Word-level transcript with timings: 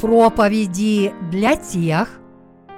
Проповеди 0.00 1.12
для 1.30 1.56
тех, 1.56 2.20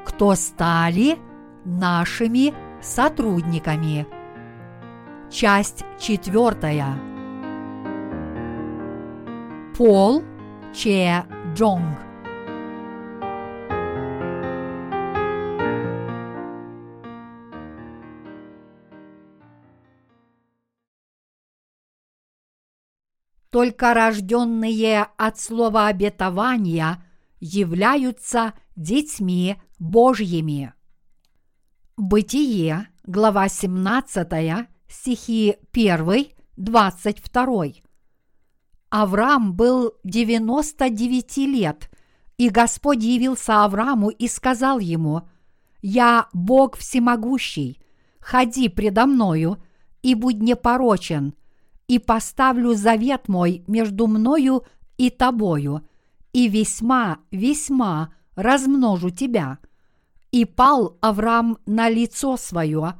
кто 0.04 0.34
стали 0.34 1.18
нашими 1.64 2.52
сотрудниками. 2.82 4.08
Часть 5.30 5.84
четвертая. 6.00 6.98
Пол 9.78 10.24
Че 10.74 11.24
Джонг. 11.54 11.96
Только 23.50 23.94
рожденные 23.94 25.06
от 25.16 25.38
слова 25.38 25.86
обетования 25.86 26.98
являются 27.42 28.54
детьми 28.76 29.56
Божьими. 29.80 30.72
Бытие, 31.96 32.86
глава 33.02 33.48
17, 33.48 34.68
стихи 34.88 35.56
1, 35.72 36.26
22. 36.56 37.64
Авраам 38.90 39.54
был 39.54 39.92
99 40.04 41.36
лет, 41.38 41.90
и 42.38 42.48
Господь 42.48 43.02
явился 43.02 43.64
Аврааму 43.64 44.10
и 44.10 44.28
сказал 44.28 44.78
ему, 44.78 45.22
«Я 45.80 46.28
Бог 46.32 46.76
всемогущий, 46.76 47.82
ходи 48.20 48.68
предо 48.68 49.04
мною 49.04 49.60
и 50.02 50.14
будь 50.14 50.40
непорочен, 50.40 51.34
и 51.88 51.98
поставлю 51.98 52.74
завет 52.74 53.28
мой 53.28 53.64
между 53.66 54.06
мною 54.06 54.62
и 54.96 55.10
тобою, 55.10 55.84
и 56.32 56.48
весьма, 56.48 57.18
весьма 57.30 58.12
размножу 58.34 59.10
тебя». 59.10 59.58
И 60.30 60.44
пал 60.46 60.96
Авраам 61.02 61.58
на 61.66 61.90
лицо 61.90 62.36
свое. 62.38 62.94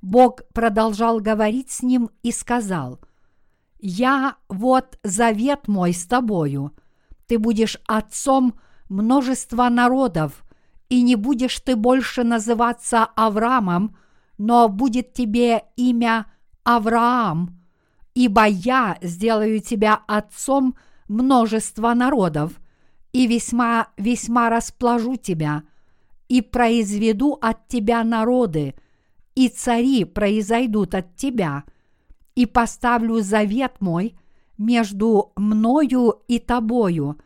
Бог 0.00 0.40
продолжал 0.52 1.20
говорить 1.20 1.70
с 1.70 1.82
ним 1.82 2.10
и 2.24 2.32
сказал, 2.32 2.98
«Я 3.78 4.36
вот 4.48 4.98
завет 5.04 5.68
мой 5.68 5.92
с 5.92 6.04
тобою. 6.06 6.72
Ты 7.28 7.38
будешь 7.38 7.78
отцом 7.86 8.54
множества 8.88 9.68
народов, 9.68 10.42
и 10.88 11.02
не 11.02 11.16
будешь 11.16 11.58
ты 11.60 11.76
больше 11.76 12.24
называться 12.24 13.04
Авраамом, 13.04 13.96
но 14.38 14.68
будет 14.68 15.14
тебе 15.14 15.62
имя 15.76 16.26
Авраам, 16.64 17.62
ибо 18.14 18.44
я 18.44 18.98
сделаю 19.00 19.60
тебя 19.60 20.00
отцом 20.06 20.76
множества 21.08 21.94
народов, 21.94 22.60
и 23.12 23.26
весьма, 23.26 23.88
весьма 23.96 24.48
расположу 24.50 25.16
тебя, 25.16 25.64
и 26.28 26.40
произведу 26.40 27.38
от 27.40 27.68
тебя 27.68 28.02
народы, 28.04 28.74
и 29.34 29.48
цари 29.48 30.04
произойдут 30.04 30.94
от 30.94 31.14
тебя, 31.16 31.64
и 32.34 32.46
поставлю 32.46 33.20
завет 33.20 33.74
мой 33.80 34.14
между 34.56 35.32
мною 35.36 36.14
и 36.28 36.38
тобою, 36.38 37.18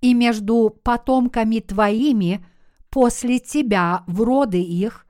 и 0.00 0.14
между 0.14 0.76
потомками 0.82 1.60
твоими 1.60 2.44
после 2.90 3.38
тебя 3.38 4.04
в 4.06 4.22
роды 4.22 4.60
их, 4.60 5.06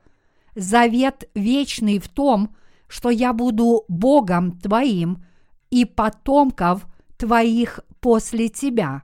завет 0.54 1.28
вечный 1.34 1.98
в 1.98 2.08
том, 2.08 2.54
что 2.88 3.10
я 3.10 3.32
буду 3.32 3.84
Богом 3.88 4.52
твоим 4.52 5.24
и 5.70 5.84
потомков 5.84 6.86
твоих 7.16 7.80
после 8.00 8.48
тебя, 8.48 9.02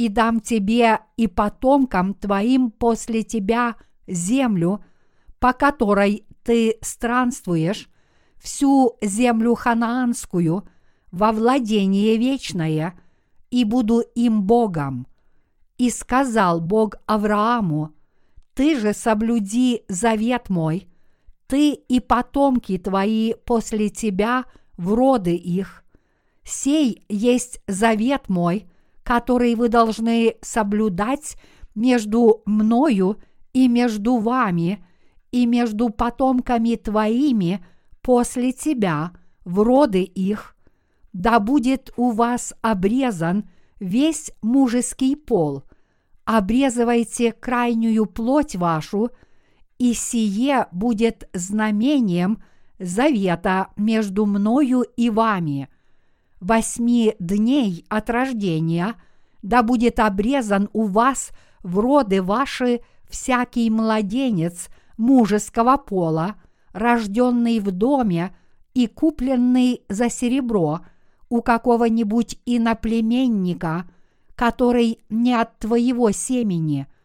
и 0.00 0.08
дам 0.08 0.40
тебе 0.40 1.00
и 1.18 1.26
потомкам 1.26 2.14
твоим 2.14 2.70
после 2.70 3.22
тебя 3.22 3.76
землю, 4.06 4.82
по 5.38 5.52
которой 5.52 6.24
ты 6.42 6.78
странствуешь, 6.80 7.90
всю 8.38 8.96
землю 9.02 9.54
ханаанскую 9.54 10.66
во 11.12 11.32
владение 11.32 12.16
вечное, 12.16 12.98
и 13.50 13.64
буду 13.64 14.00
им 14.14 14.44
Богом. 14.44 15.06
И 15.76 15.90
сказал 15.90 16.62
Бог 16.62 16.94
Аврааму, 17.04 17.92
ты 18.54 18.80
же 18.80 18.94
соблюди 18.94 19.82
завет 19.86 20.48
мой, 20.48 20.88
ты 21.46 21.72
и 21.74 22.00
потомки 22.00 22.78
твои 22.78 23.34
после 23.34 23.90
тебя 23.90 24.46
в 24.78 24.94
роды 24.94 25.34
их. 25.34 25.84
Сей 26.42 27.04
есть 27.10 27.60
завет 27.66 28.30
мой, 28.30 28.69
который 29.10 29.56
вы 29.56 29.68
должны 29.68 30.36
соблюдать 30.40 31.36
между 31.74 32.42
мною 32.46 33.18
и 33.52 33.66
между 33.66 34.18
вами, 34.18 34.86
и 35.32 35.46
между 35.46 35.90
потомками 35.90 36.76
твоими 36.76 37.66
после 38.02 38.52
тебя 38.52 39.10
в 39.44 39.64
роды 39.64 40.04
их, 40.04 40.54
да 41.12 41.40
будет 41.40 41.92
у 41.96 42.12
вас 42.12 42.54
обрезан 42.62 43.50
весь 43.80 44.30
мужеский 44.42 45.16
пол. 45.16 45.64
Обрезывайте 46.24 47.32
крайнюю 47.32 48.06
плоть 48.06 48.54
вашу– 48.54 49.10
и 49.78 49.94
сие 49.94 50.66
будет 50.72 51.26
знамением 51.32 52.42
завета 52.78 53.68
между 53.76 54.26
мною 54.26 54.82
и 54.82 55.08
вами. 55.08 55.69
Восьми 56.40 57.14
дней 57.18 57.84
от 57.88 58.10
рождения 58.10 58.94
да 59.42 59.62
будет 59.62 60.00
обрезан 60.00 60.68
у 60.72 60.84
вас 60.84 61.30
в 61.62 61.78
роды 61.78 62.22
ваши 62.22 62.80
всякий 63.08 63.70
младенец 63.70 64.68
мужеского 64.96 65.76
пола, 65.76 66.36
рожденный 66.72 67.60
в 67.60 67.70
доме 67.70 68.34
и 68.74 68.86
купленный 68.86 69.82
за 69.88 70.08
серебро 70.08 70.80
у 71.28 71.42
какого-нибудь 71.42 72.38
иноплеменника, 72.46 73.88
который 74.34 74.98
не 75.08 75.34
от 75.34 75.58
твоего 75.58 76.10
семени– 76.10 76.86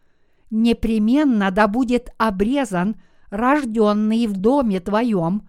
непременно 0.55 1.51
да 1.51 1.67
будет 1.67 2.09
обрезан 2.17 2.95
рожденный 3.29 4.27
в 4.27 4.37
доме 4.37 4.79
твоем 4.79 5.47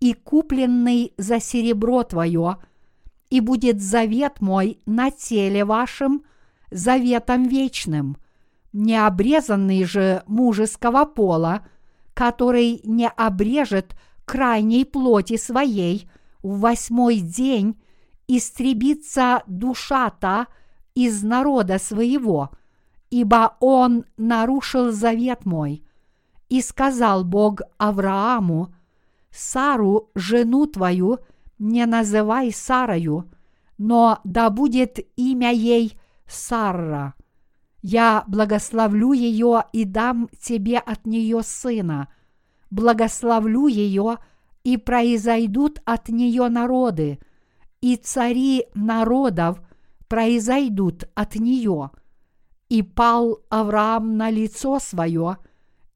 и 0.00 0.14
купленный 0.14 1.12
за 1.18 1.40
серебро 1.40 2.02
твое, 2.04 2.56
и 3.30 3.40
будет 3.40 3.82
завет 3.82 4.40
мой 4.40 4.80
на 4.86 5.10
теле 5.10 5.64
вашем 5.64 6.22
заветом 6.70 7.44
вечным, 7.44 8.16
не 8.72 8.96
обрезанный 8.96 9.84
же 9.84 10.22
мужеского 10.26 11.04
пола, 11.04 11.66
который 12.14 12.80
не 12.84 13.08
обрежет 13.08 13.96
крайней 14.24 14.84
плоти 14.84 15.36
своей 15.36 16.08
в 16.42 16.60
восьмой 16.60 17.20
день, 17.20 17.80
истребится 18.26 19.42
душа 19.46 20.10
та 20.10 20.48
из 20.94 21.22
народа 21.22 21.78
своего– 21.78 22.50
ибо 23.10 23.56
он 23.60 24.04
нарушил 24.16 24.92
завет 24.92 25.44
мой. 25.44 25.84
И 26.48 26.62
сказал 26.62 27.24
Бог 27.24 27.60
Аврааму, 27.76 28.74
Сару, 29.30 30.10
жену 30.14 30.66
твою, 30.66 31.18
не 31.58 31.86
называй 31.86 32.52
Сарою, 32.52 33.30
но 33.76 34.20
да 34.24 34.50
будет 34.50 34.98
имя 35.16 35.52
ей 35.52 35.98
Сарра. 36.26 37.14
Я 37.80 38.24
благословлю 38.26 39.12
ее 39.12 39.64
и 39.72 39.84
дам 39.84 40.28
тебе 40.40 40.78
от 40.78 41.06
нее 41.06 41.42
сына. 41.42 42.08
Благословлю 42.70 43.66
ее, 43.66 44.18
и 44.64 44.76
произойдут 44.76 45.80
от 45.84 46.08
нее 46.08 46.48
народы, 46.48 47.18
и 47.80 47.96
цари 47.96 48.66
народов 48.74 49.62
произойдут 50.08 51.04
от 51.14 51.36
нее– 51.36 51.90
и 52.68 52.82
пал 52.82 53.40
Авраам 53.48 54.16
на 54.16 54.30
лицо 54.30 54.78
свое 54.78 55.38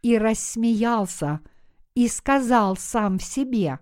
и 0.00 0.19
рассмеялся, 0.19 1.41
и 1.94 2.09
сказал 2.09 2.76
сам 2.76 3.20
себе, 3.20 3.79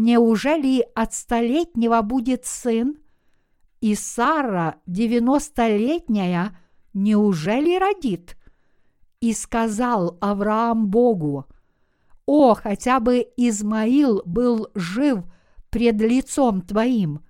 «Неужели 0.00 0.86
от 0.94 1.12
столетнего 1.12 2.02
будет 2.02 2.46
сын? 2.46 2.98
И 3.80 3.96
Сара, 3.96 4.76
девяностолетняя, 4.86 6.56
неужели 6.94 7.76
родит?» 7.76 8.36
И 9.20 9.32
сказал 9.32 10.16
Авраам 10.20 10.86
Богу, 10.86 11.46
«О, 12.26 12.54
хотя 12.54 13.00
бы 13.00 13.26
Измаил 13.36 14.22
был 14.24 14.68
жив 14.76 15.24
пред 15.68 16.00
лицом 16.00 16.60
твоим!» 16.60 17.24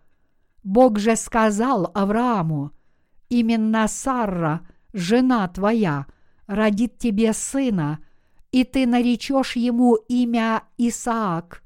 Бог 0.63 0.99
же 0.99 1.17
сказал 1.17 1.91
Аврааму, 1.95 2.73
«Именно 3.31 3.89
Сара– 3.89 4.61
жена 4.93 5.49
твоя 5.49 6.05
родит 6.47 6.99
тебе 6.99 7.33
сына, 7.33 8.01
и 8.53 8.65
ты 8.65 8.87
наречешь 8.87 9.57
ему 9.57 9.95
имя 9.95 10.65
Исаак, 10.77 11.63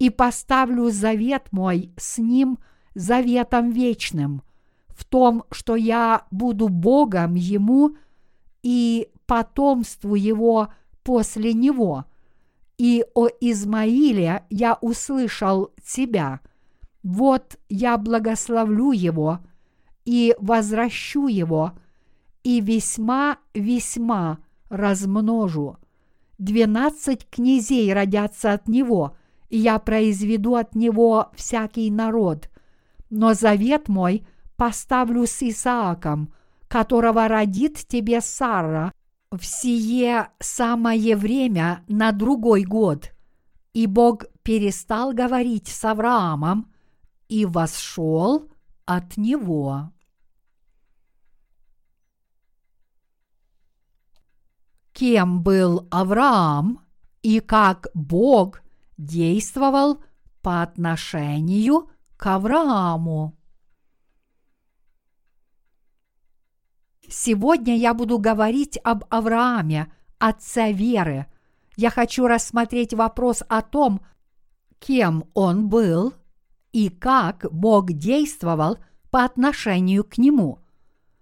и 0.00 0.10
поставлю 0.10 0.90
завет 0.90 1.46
мой 1.52 1.92
с 1.96 2.18
ним 2.18 2.58
заветом 2.94 3.70
вечным. 3.70 4.42
в 5.00 5.04
том, 5.06 5.44
что 5.50 5.76
я 5.76 6.26
буду 6.30 6.68
Богом 6.68 7.34
ему 7.34 7.96
и 8.62 9.08
потомству 9.24 10.14
его 10.14 10.68
после 11.02 11.54
него. 11.54 12.04
И 12.76 13.04
о 13.14 13.28
Измаиле 13.40 14.44
я 14.50 14.76
услышал 14.82 15.70
тебя. 15.82 16.40
Вот 17.02 17.58
я 17.70 17.96
благословлю 17.96 18.92
его 18.92 19.40
и 20.04 20.34
возвращу 20.38 21.28
его, 21.28 21.72
и 22.42 22.60
весьма-весьма 22.60 24.38
размножу. 24.68 25.76
Двенадцать 26.36 27.26
князей 27.30 27.92
родятся 27.92 28.52
от 28.52 28.68
него, 28.68 29.16
и 29.50 29.58
я 29.58 29.78
произведу 29.78 30.54
от 30.54 30.74
него 30.74 31.30
всякий 31.34 31.90
народ. 31.90 32.48
Но 33.10 33.34
завет 33.34 33.88
мой 33.88 34.24
поставлю 34.56 35.26
с 35.26 35.42
Исааком, 35.42 36.32
которого 36.68 37.28
родит 37.28 37.76
тебе 37.86 38.20
Сара 38.20 38.92
в 39.32 39.44
сие 39.44 40.28
самое 40.38 41.16
время 41.16 41.84
на 41.88 42.12
другой 42.12 42.64
год. 42.64 43.12
И 43.72 43.86
Бог 43.86 44.24
перестал 44.42 45.12
говорить 45.12 45.68
с 45.68 45.84
Авраамом 45.84 46.72
и 47.28 47.44
восшел 47.44 48.48
от 48.86 49.16
него. 49.16 49.92
Кем 54.92 55.42
был 55.42 55.86
Авраам 55.90 56.80
и 57.22 57.40
как 57.40 57.88
Бог 57.94 58.60
действовал 59.00 60.02
по 60.42 60.62
отношению 60.62 61.90
к 62.16 62.26
Аврааму? 62.26 63.36
Сегодня 67.08 67.76
я 67.76 67.92
буду 67.94 68.18
говорить 68.18 68.78
об 68.84 69.04
Аврааме, 69.10 69.92
отце 70.18 70.72
веры. 70.72 71.26
Я 71.76 71.90
хочу 71.90 72.26
рассмотреть 72.26 72.94
вопрос 72.94 73.42
о 73.48 73.62
том, 73.62 74.00
кем 74.78 75.24
он 75.34 75.68
был 75.68 76.14
и 76.72 76.88
как 76.88 77.46
Бог 77.50 77.92
действовал 77.92 78.78
по 79.10 79.24
отношению 79.24 80.04
к 80.04 80.18
нему. 80.18 80.60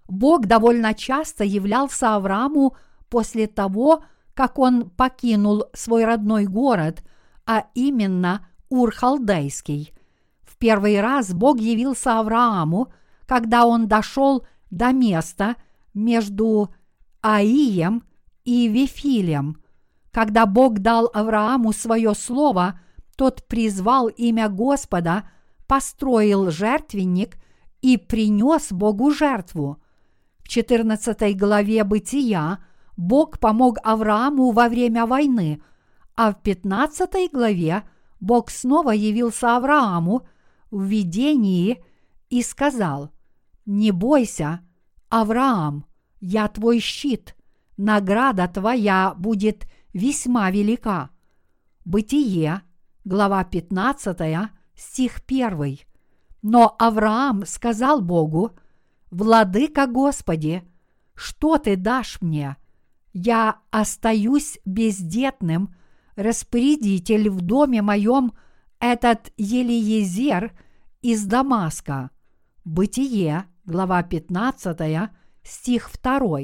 Бог 0.09 0.47
довольно 0.47 0.95
часто 0.95 1.45
являлся 1.45 2.17
Аврааму 2.17 2.77
после 3.09 3.47
того, 3.47 4.05
как 4.35 4.59
он 4.59 4.91
покинул 4.91 5.65
свой 5.73 6.05
родной 6.05 6.47
город, 6.47 7.03
а 7.49 7.65
именно 7.75 8.47
Ур-Халдейский. 8.69 9.93
В 10.43 10.57
первый 10.59 11.01
раз 11.01 11.33
Бог 11.33 11.59
явился 11.59 12.21
Аврааму, 12.21 12.93
когда 13.27 13.67
он 13.67 13.89
дошел 13.89 14.47
до 14.71 14.93
места– 14.93 15.57
между 15.99 16.73
Аием 17.23 18.05
и 18.45 18.69
Вифилем. 18.69 19.61
Когда 20.13 20.47
Бог 20.47 20.79
дал 20.79 21.11
Аврааму 21.13 21.73
свое 21.73 22.15
слово, 22.15 22.81
тот 23.17 23.47
призвал 23.47 24.09
имя 24.09 24.49
Господа, 24.49 25.29
построил 25.67 26.51
жертвенник 26.51 27.37
и 27.83 27.97
принес 27.97 28.73
Богу 28.73 29.11
жертву. 29.11 29.83
В 30.39 30.49
14 30.49 31.37
главе 31.37 31.85
Бытия 31.85 32.61
Бог 32.97 33.39
помог 33.39 33.79
Аврааму 33.83 34.51
во 34.53 34.69
время 34.69 35.05
войны, 35.07 35.61
а 36.19 36.33
в 36.33 36.43
15 36.43 37.31
главе 37.33 37.85
Бог 38.19 38.51
снова 38.51 38.91
явился 38.91 39.57
Аврааму 39.57 40.27
в 40.69 40.83
видении 40.83 41.85
и 42.29 42.43
сказал, 42.43 43.13
«Не 43.67 43.93
бойся, 43.93 44.61
Авраам, 45.11 45.87
я 46.19 46.49
твой 46.49 46.81
щит, 46.81 47.37
награда 47.77 48.49
твоя 48.49 49.15
будет 49.17 49.69
весьма 49.93 50.51
велика. 50.51 51.11
Бытие, 51.85 52.63
глава 53.05 53.45
15, 53.45 54.51
стих 54.75 55.21
1. 55.25 55.79
Но 56.43 56.75
Авраам 56.81 57.47
сказал 57.47 58.01
Богу, 58.01 58.57
«Владыка 59.13 59.87
Господи, 59.87 60.65
что 61.15 61.59
ты 61.59 61.77
дашь 61.77 62.21
мне? 62.21 62.57
Я 63.13 63.61
остаюсь 63.71 64.59
бездетным, 64.65 65.77
распорядитель 66.19 67.31
в 67.31 67.41
доме 67.41 67.81
моем 67.81 68.33
этот 68.81 69.33
Елиезер 69.37 70.53
из 71.01 71.25
Дамаска». 71.25 72.11
Бытие, 72.65 73.45
глава 73.65 74.03
15, 74.03 75.11
стих 75.43 75.91
2. 76.03 76.39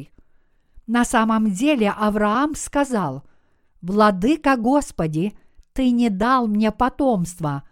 На 0.87 1.05
самом 1.05 1.51
деле 1.51 1.91
Авраам 1.91 2.55
сказал, 2.55 3.25
«Владыка 3.83 4.57
Господи, 4.57 5.37
ты 5.73 5.91
не 5.91 6.09
дал 6.09 6.47
мне 6.47 6.71
потомства, 6.71 7.65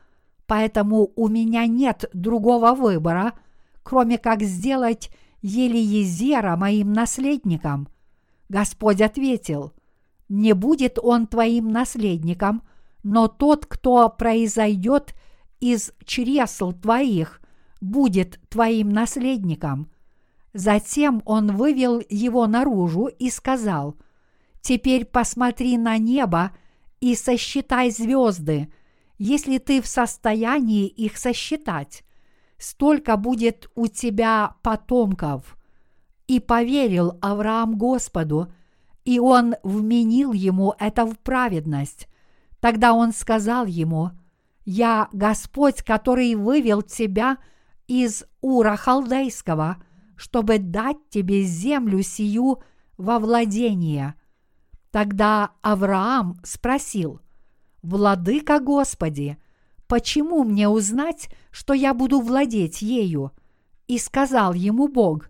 поэтому 0.47 1.13
у 1.15 1.29
меня 1.29 1.67
нет 1.67 2.11
другого 2.13 2.75
выбора, 2.75 3.35
кроме 3.83 4.19
как 4.19 4.43
сделать 4.43 5.11
Елиезера 5.41 6.57
моим 6.57 6.93
наследником». 6.93 7.89
Господь 8.49 9.01
ответил, 9.01 9.73
«Не 10.33 10.55
будет 10.55 10.99
он 10.99 11.27
твоим 11.27 11.69
наследником, 11.69 12.63
но 13.03 13.29
тот, 13.29 13.67
кто 13.67 14.09
произойдет 14.09 15.15
из 15.61 15.93
чресл 16.07 16.73
твоих, 16.73 17.43
будет 17.83 18.41
твоим 18.49 18.89
наследником. 18.89 19.91
Затем 20.55 21.21
он 21.27 21.55
вывел 21.55 22.03
его 22.09 22.47
наружу 22.47 23.09
и 23.09 23.29
сказал, 23.29 23.95
«Теперь 24.63 25.05
посмотри 25.05 25.77
на 25.77 25.99
небо 25.99 26.53
и 27.01 27.15
сосчитай 27.15 27.91
звезды, 27.91 28.73
если 29.19 29.59
ты 29.59 29.83
в 29.83 29.87
состоянии 29.87 30.87
их 30.87 31.19
сосчитать. 31.19 32.05
Столько 32.57 33.19
будет 33.19 33.71
у 33.75 33.87
тебя 33.87 34.55
потомков». 34.63 35.59
И 36.27 36.41
поверил 36.41 37.19
Авраам 37.21 37.77
Господу, 37.77 38.51
и 39.05 39.19
он 39.19 39.57
вменил 39.63 40.33
ему 40.33 40.75
это 40.79 41.07
в 41.07 41.19
праведность. 41.19 42.09
Тогда 42.61 42.93
он 42.93 43.13
сказал 43.13 43.67
ему, 43.67 44.11
«Я 44.65 45.09
Господь, 45.13 45.83
который 45.83 46.35
вывел 46.35 46.83
тебя 46.83 47.39
из 47.87 48.25
Ура 48.41 48.77
Халдейского– 48.77 49.83
чтобы 50.23 50.59
дать 50.59 51.09
тебе 51.11 51.43
землю 51.43 52.01
сию 52.01 52.63
во 52.97 53.19
владение. 53.19 54.15
Тогда 54.93 55.51
Авраам 55.63 56.37
спросил, 56.45 57.21
«Владыка 57.83 58.61
Господи, 58.61 59.37
почему 59.89 60.45
мне 60.45 60.69
узнать, 60.69 61.29
что 61.51 61.75
я 61.75 61.93
буду 61.93 62.21
владеть 62.21 62.83
ею?» 62.83 63.33
И 63.89 63.99
сказал 63.99 64.55
ему 64.55 64.87
Бог, 64.87 65.29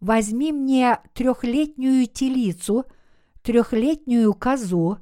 «Возьми 0.00 0.52
мне 0.52 0.98
трехлетнюю 1.14 2.06
телицу, 2.06 2.84
трехлетнюю 3.46 4.34
козу, 4.34 4.98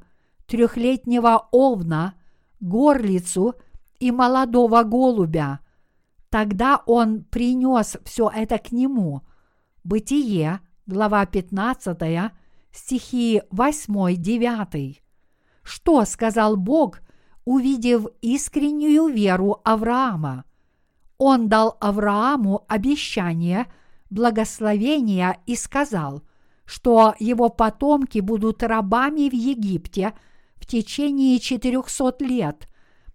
трехлетнего 0.47 1.49
овна, 1.51 2.13
горлицу 2.61 3.55
и 3.99 4.11
молодого 4.11 4.83
голубя, 4.83 5.61
Тогда 6.35 6.83
он 6.87 7.23
принес 7.23 7.97
все 8.05 8.29
это 8.29 8.59
к 8.59 8.73
нему. 8.73 9.23
Бытие, 9.85 10.59
глава 10.85 11.25
15, 11.27 12.33
стихи 12.73 13.41
8-9. 13.53 14.97
Что 15.63 16.05
сказал 16.05 16.57
Бог, 16.57 16.99
увидев 17.45 18.09
искреннюю 18.21 19.07
веру 19.07 19.61
Авраама? 19.63 20.45
Он 21.19 21.49
дал 21.49 21.77
Аврааму 21.81 22.65
обещание 22.67 23.73
благословения 24.11 25.39
и 25.47 25.55
сказал, 25.55 26.25
что 26.65 27.15
его 27.19 27.49
потомки 27.49 28.21
будут 28.21 28.63
рабами 28.63 29.29
в 29.29 29.35
Египте 29.35 30.15
в 30.57 30.67
течение 30.67 31.39
400 31.39 32.17
лет, 32.21 32.69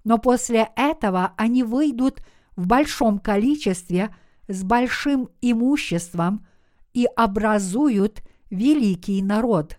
но 0.03 0.17
после 0.17 0.69
этого 0.75 1.33
они 1.37 1.63
выйдут– 1.63 2.21
в 2.59 2.67
большом 2.67 3.19
количестве 3.19 4.13
с 4.49 4.63
большим 4.63 5.29
имуществом 5.39 6.45
и 6.93 7.07
образуют 7.15 8.21
великий 8.49 9.21
народ. 9.21 9.77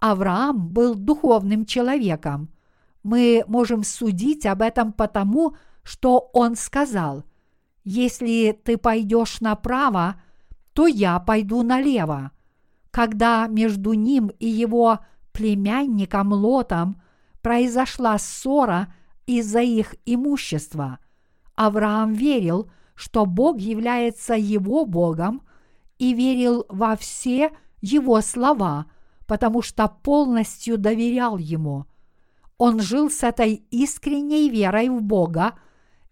Авраам 0.00 0.70
был 0.70 0.96
духовным 0.96 1.64
человеком. 1.64 2.48
Мы 3.04 3.44
можем 3.46 3.84
судить 3.84 4.44
об 4.44 4.60
этом 4.60 4.92
потому, 4.92 5.54
что 5.84 6.30
он 6.32 6.56
сказал, 6.56 7.22
«Если 7.84 8.58
ты 8.64 8.76
пойдешь 8.76 9.40
направо, 9.40 10.20
то 10.72 10.88
я 10.88 11.20
пойду 11.20 11.62
налево». 11.62 12.32
Когда 12.94 13.46
между 13.48 13.92
ним 13.92 14.28
и 14.38 14.48
его 14.48 15.00
племянником 15.32 16.32
Лотом 16.32 17.02
произошла 17.42 18.16
ссора 18.18 18.94
из-за 19.26 19.60
их 19.60 19.96
имущества– 20.06 20.98
Авраам 21.56 22.12
верил, 22.12 22.70
что 22.94 23.26
Бог 23.26 23.58
является 23.60 24.34
его 24.34 24.84
Богом 24.86 25.42
и 25.98 26.12
верил 26.14 26.66
во 26.68 26.96
все 26.96 27.50
его 27.80 28.20
слова, 28.20 28.86
потому 29.26 29.62
что 29.62 29.88
полностью 29.88 30.78
доверял 30.78 31.38
ему. 31.38 31.86
Он 32.58 32.80
жил 32.80 33.10
с 33.10 33.22
этой 33.22 33.64
искренней 33.70 34.48
верой 34.48 34.88
в 34.88 35.02
Бога, 35.02 35.58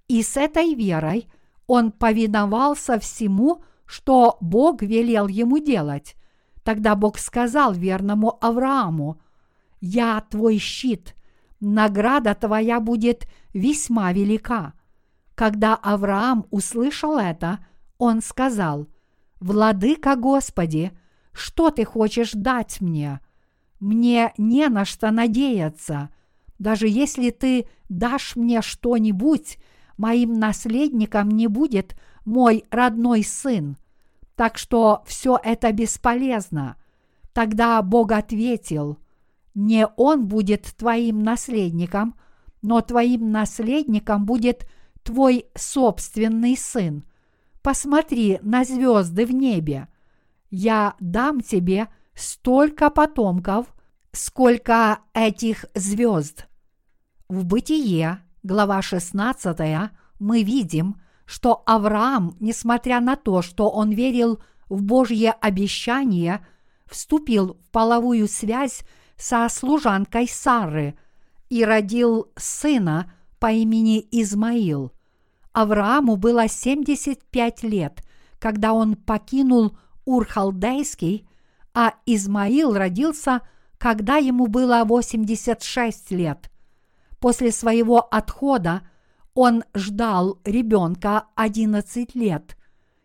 и 0.08 0.22
с 0.22 0.36
этой 0.36 0.74
верой 0.74 1.28
он 1.66 1.92
повиновался 1.92 2.98
всему, 2.98 3.62
что 3.86 4.38
Бог 4.40 4.82
велел 4.82 5.28
ему 5.28 5.58
делать. 5.58 6.16
Тогда 6.64 6.94
Бог 6.94 7.18
сказал 7.18 7.72
верному 7.72 8.38
Аврааму, 8.40 9.20
«Я 9.80 10.20
твой 10.30 10.58
щит, 10.58 11.14
награда 11.60 12.34
твоя 12.34 12.80
будет 12.80 13.26
весьма 13.52 14.12
велика». 14.12 14.74
Когда 15.34 15.74
Авраам 15.74 16.46
услышал 16.50 17.18
это, 17.18 17.64
он 17.98 18.20
сказал, 18.20 18.86
«Владыка 19.40 20.14
Господи, 20.14 20.92
что 21.32 21.70
ты 21.70 21.84
хочешь 21.84 22.32
дать 22.32 22.80
мне? 22.80 23.20
Мне 23.80 24.32
не 24.38 24.68
на 24.68 24.84
что 24.84 25.10
надеяться. 25.10 26.10
Даже 26.58 26.86
если 26.86 27.30
ты 27.30 27.66
дашь 27.88 28.36
мне 28.36 28.62
что-нибудь, 28.62 29.58
моим 29.96 30.34
наследником 30.34 31.30
не 31.30 31.48
будет 31.48 31.96
мой 32.24 32.64
родной 32.70 33.24
сын. 33.24 33.76
Так 34.36 34.58
что 34.58 35.02
все 35.06 35.38
это 35.42 35.72
бесполезно. 35.72 36.76
Тогда 37.32 37.80
Бог 37.82 38.12
ответил, 38.12 38.98
не 39.54 39.86
он 39.86 40.26
будет 40.26 40.64
твоим 40.76 41.22
наследником, 41.22 42.16
но 42.62 42.80
твоим 42.80 43.30
наследником 43.30 44.24
будет 44.24 44.66
твой 45.02 45.46
собственный 45.54 46.56
сын. 46.56 47.04
Посмотри 47.62 48.38
на 48.42 48.64
звезды 48.64 49.26
в 49.26 49.32
небе. 49.32 49.88
Я 50.50 50.94
дам 51.00 51.40
тебе 51.40 51.88
столько 52.14 52.90
потомков, 52.90 53.66
сколько 54.12 54.98
этих 55.14 55.64
звезд. 55.74 56.46
В 57.28 57.44
Бытие, 57.44 58.18
глава 58.42 58.82
16, 58.82 59.90
мы 60.18 60.42
видим, 60.42 61.00
что 61.32 61.62
Авраам, 61.64 62.36
несмотря 62.40 63.00
на 63.00 63.16
то, 63.16 63.40
что 63.40 63.70
он 63.70 63.90
верил 63.90 64.38
в 64.68 64.82
Божье 64.82 65.32
обещание, 65.32 66.46
вступил 66.84 67.54
в 67.54 67.70
половую 67.70 68.28
связь 68.28 68.82
со 69.16 69.48
служанкой 69.48 70.28
Сары 70.28 70.94
и 71.48 71.64
родил 71.64 72.30
сына 72.36 73.10
по 73.38 73.50
имени 73.50 74.06
Измаил. 74.10 74.92
Аврааму 75.54 76.16
было 76.16 76.48
75 76.48 77.62
лет, 77.62 78.04
когда 78.38 78.74
он 78.74 78.94
покинул 78.94 79.78
Ур-Халдейский, 80.04 81.26
а 81.72 81.94
Измаил 82.04 82.74
родился, 82.74 83.40
когда 83.78 84.16
ему 84.18 84.48
было 84.48 84.82
86 84.84 86.10
лет. 86.10 86.50
После 87.20 87.52
своего 87.52 88.00
отхода 88.00 88.82
он 89.34 89.64
ждал 89.74 90.40
ребенка 90.44 91.24
11 91.34 92.14
лет. 92.14 92.56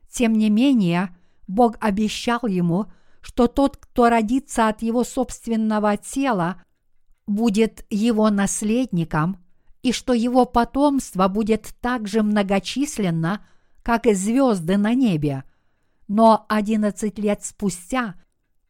Тем 0.09 0.33
не 0.33 0.49
менее, 0.49 1.15
Бог 1.47 1.77
обещал 1.79 2.41
ему, 2.47 2.87
что 3.21 3.47
тот, 3.47 3.77
кто 3.77 4.09
родится 4.09 4.67
от 4.67 4.81
его 4.81 5.03
собственного 5.03 5.97
тела, 5.97 6.63
будет 7.25 7.85
его 7.89 8.29
наследником, 8.29 9.37
и 9.83 9.91
что 9.91 10.13
его 10.13 10.45
потомство 10.45 11.27
будет 11.27 11.73
так 11.81 12.07
же 12.07 12.23
многочисленно, 12.23 13.45
как 13.83 14.05
и 14.05 14.13
звезды 14.13 14.77
на 14.77 14.93
небе. 14.93 15.43
Но 16.07 16.45
11 16.49 17.17
лет 17.19 17.43
спустя 17.43 18.15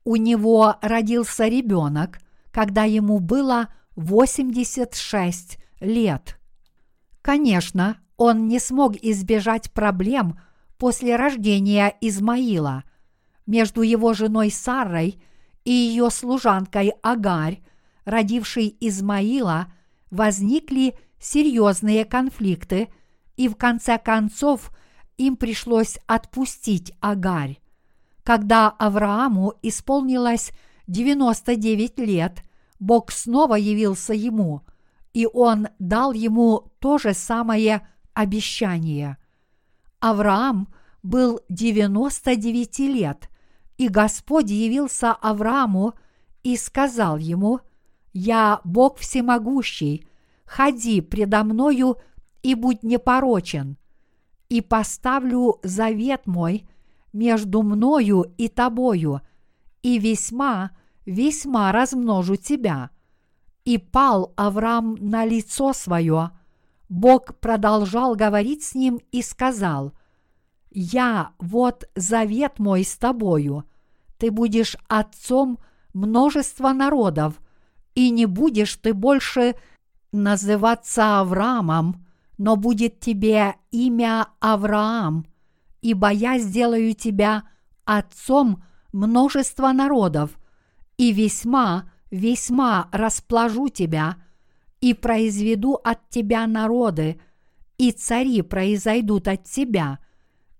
у 0.03 0.15
него 0.15 0.75
родился 0.81 1.47
ребенок, 1.47 2.19
когда 2.51 2.83
ему 2.83 3.19
было 3.19 3.69
86 3.95 5.57
лет. 5.79 6.36
Конечно, 7.27 7.97
он 8.15 8.47
не 8.47 8.57
смог 8.57 8.95
избежать 9.01 9.73
проблем 9.73 10.39
после 10.77 11.17
рождения 11.17 11.93
Измаила. 11.99 12.85
Между 13.45 13.81
его 13.81 14.13
женой 14.13 14.49
Сарой 14.49 15.21
и 15.65 15.71
ее 15.71 16.09
служанкой 16.09 16.93
Агарь, 17.03 17.61
родившей 18.05 18.77
Измаила, 18.79 19.67
возникли 20.09 20.97
серьезные 21.19 22.05
конфликты, 22.05 22.87
и 23.35 23.49
в 23.49 23.57
конце 23.57 23.97
концов 23.97 24.71
им 25.17 25.35
пришлось 25.35 25.99
отпустить 26.07 26.93
Агарь. 27.01 27.59
Когда 28.23 28.69
Аврааму 28.69 29.55
исполнилось 29.61 30.53
99 30.87 31.99
лет, 31.99 32.41
Бог 32.79 33.11
снова 33.11 33.55
явился 33.55 34.13
ему– 34.13 34.61
и 35.17 35.27
он 35.33 35.69
дал 35.79 36.13
ему 36.13 36.71
то 36.77 36.99
же 36.99 37.15
самое 37.15 37.87
обещание. 38.13 39.17
Авраам 39.99 40.71
был 41.01 41.39
99 41.49 42.79
лет, 42.81 43.27
и 43.79 43.87
Господь 43.87 44.51
явился 44.51 45.13
Аврааму 45.13 45.95
и 46.43 46.55
сказал 46.55 47.17
ему, 47.17 47.61
«Я 48.13 48.61
Бог 48.63 48.99
всемогущий, 48.99 50.07
ходи 50.45 51.01
предо 51.01 51.43
мною 51.43 51.97
и 52.43 52.53
будь 52.53 52.83
непорочен, 52.83 53.77
и 54.49 54.61
поставлю 54.61 55.59
завет 55.63 56.27
мой 56.27 56.69
между 57.11 57.63
мною 57.63 58.35
и 58.37 58.49
тобою, 58.49 59.21
и 59.81 59.97
весьма, 59.97 60.77
весьма 61.07 61.71
размножу 61.71 62.35
тебя» 62.35 62.91
и 63.67 63.77
пал 63.77 64.31
Авраам 64.37 64.95
на 64.95 65.25
лицо 65.25 65.73
свое, 65.73 66.31
Бог 66.87 67.35
продолжал 67.41 68.15
говорить 68.15 68.63
с 68.63 68.75
ним 68.75 69.01
и 69.11 69.21
сказал, 69.21 69.91
«Я 70.71 71.31
вот 71.37 71.83
завет 71.93 72.59
мой 72.59 72.85
с 72.85 72.95
тобою, 72.95 73.65
ты 74.17 74.31
будешь 74.31 74.77
отцом 74.87 75.59
множества 75.93 76.71
народов, 76.71 77.41
и 77.93 78.09
не 78.09 78.25
будешь 78.25 78.73
ты 78.77 78.93
больше 78.93 79.55
называться 80.13 81.19
Авраамом, 81.19 82.07
но 82.37 82.55
будет 82.55 83.01
тебе 83.01 83.55
имя 83.71 84.27
Авраам, 84.39 85.25
ибо 85.81 86.09
я 86.09 86.39
сделаю 86.39 86.93
тебя 86.93 87.43
отцом 87.83 88.63
множества 88.93 89.73
народов, 89.73 90.39
и 90.95 91.11
весьма 91.11 91.91
весьма 92.11 92.89
расположу 92.91 93.69
тебя 93.69 94.17
и 94.81 94.93
произведу 94.93 95.73
от 95.83 96.09
тебя 96.09 96.47
народы, 96.47 97.19
и 97.77 97.91
цари 97.91 98.41
произойдут 98.41 99.27
от 99.27 99.43
тебя, 99.43 99.99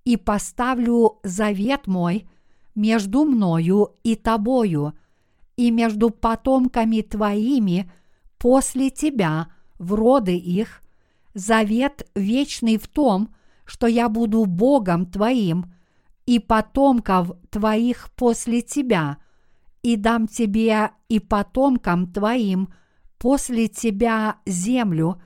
и 0.06 0.18
поставлю 0.18 1.20
завет 1.24 1.88
мой 1.88 2.28
между 2.76 3.26
мною 3.26 3.96
и 4.04 4.16
тобою, 4.16 4.94
и 5.56 5.72
между 5.72 6.10
потомками 6.10 7.02
твоими 7.02 7.92
после 8.38 8.90
тебя 8.90 9.48
в 9.80 9.94
роды 9.94 10.38
их, 10.38 10.82
завет 11.34 12.08
вечный 12.16 12.78
в 12.78 12.88
том, 12.88 13.34
что 13.66 13.88
я 13.88 14.10
буду 14.10 14.46
Богом 14.46 15.06
твоим 15.06 15.74
и 16.26 16.40
потомков 16.40 17.32
твоих 17.50 18.12
после 18.16 18.62
тебя– 18.62 19.18
и 19.88 19.96
дам 19.96 20.28
тебе 20.28 20.92
и 21.08 21.22
потомкам 21.22 22.12
твоим 22.12 22.74
после 23.18 23.70
тебя 23.70 24.36
землю, 24.46 25.22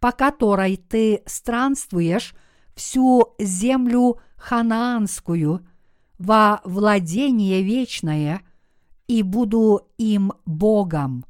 по 0.00 0.12
которой 0.12 0.78
ты 0.78 1.22
странствуешь 1.26 2.34
всю 2.74 3.34
землю 3.38 4.18
ханаанскую 4.38 5.60
во 6.18 6.62
владение 6.64 7.60
вечное, 7.60 8.40
и 9.08 9.22
буду 9.22 9.82
им 9.98 10.32
Богом. 10.46 11.26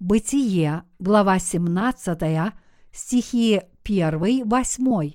Бытие, 0.00 0.82
глава 0.98 1.38
17, 1.38 2.52
стихи 2.90 3.62
1-8. 3.84 5.14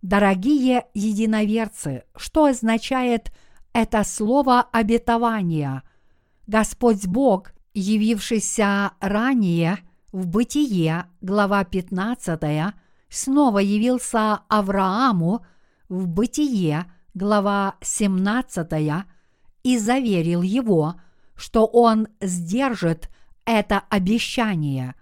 Дорогие 0.00 0.86
единоверцы, 0.94 2.04
что 2.14 2.44
означает 2.44 3.32
это 3.72 4.04
слово 4.04 4.60
обетования– 4.60 5.82
Господь 6.46 7.06
Бог, 7.06 7.52
явившийся 7.72 8.92
ранее 9.00 9.78
в 10.12 10.26
Бытие, 10.26 11.06
глава 11.20 11.64
15, 11.64 12.74
снова 13.08 13.58
явился 13.58 14.40
Аврааму 14.48 15.44
в 15.88 16.06
Бытие, 16.06 16.86
глава 17.14 17.76
17, 17.80 19.04
и 19.62 19.78
заверил 19.78 20.42
его, 20.42 20.96
что 21.34 21.66
он 21.66 22.08
сдержит 22.20 23.08
это 23.44 23.82
обещание. 23.88 24.94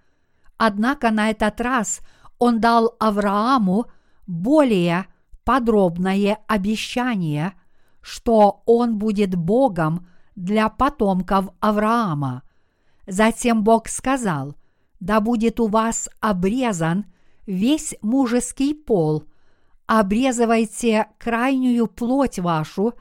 Однако 0.57 1.11
на 1.11 1.29
этот 1.29 1.59
раз 1.61 2.01
он 2.39 2.59
дал 2.59 2.95
Аврааму 2.99 3.85
более 4.27 5.07
подробное 5.43 6.39
обещание, 6.47 7.53
что 8.01 8.63
Он 8.65 8.97
будет 8.97 9.35
Богом 9.35 10.07
для 10.35 10.69
потомков 10.69 11.49
Авраама. 11.59 12.43
Затем 13.07 13.63
Бог 13.63 13.87
сказал, 13.87 14.55
да 14.99 15.19
будет 15.19 15.59
у 15.59 15.67
вас 15.67 16.09
обрезан 16.19 17.05
весь 17.45 17.95
мужеский 18.01 18.73
пол, 18.73 19.25
обрезывайте 19.85 21.07
крайнюю 21.17 21.87
плоть 21.87 22.39
вашу, 22.39 22.93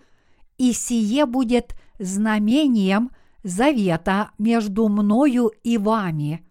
и 0.59 0.73
сие 0.73 1.27
будет 1.27 1.75
знамением 1.99 3.11
завета 3.43 4.31
между 4.39 4.89
мною 4.89 5.51
и 5.62 5.79
вами. 5.79 6.47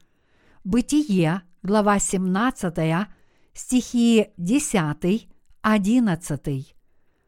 Бытие, 0.63 1.41
глава 1.63 1.99
17, 1.99 3.07
стихи 3.53 4.27
10, 4.37 5.27
11. 5.61 6.75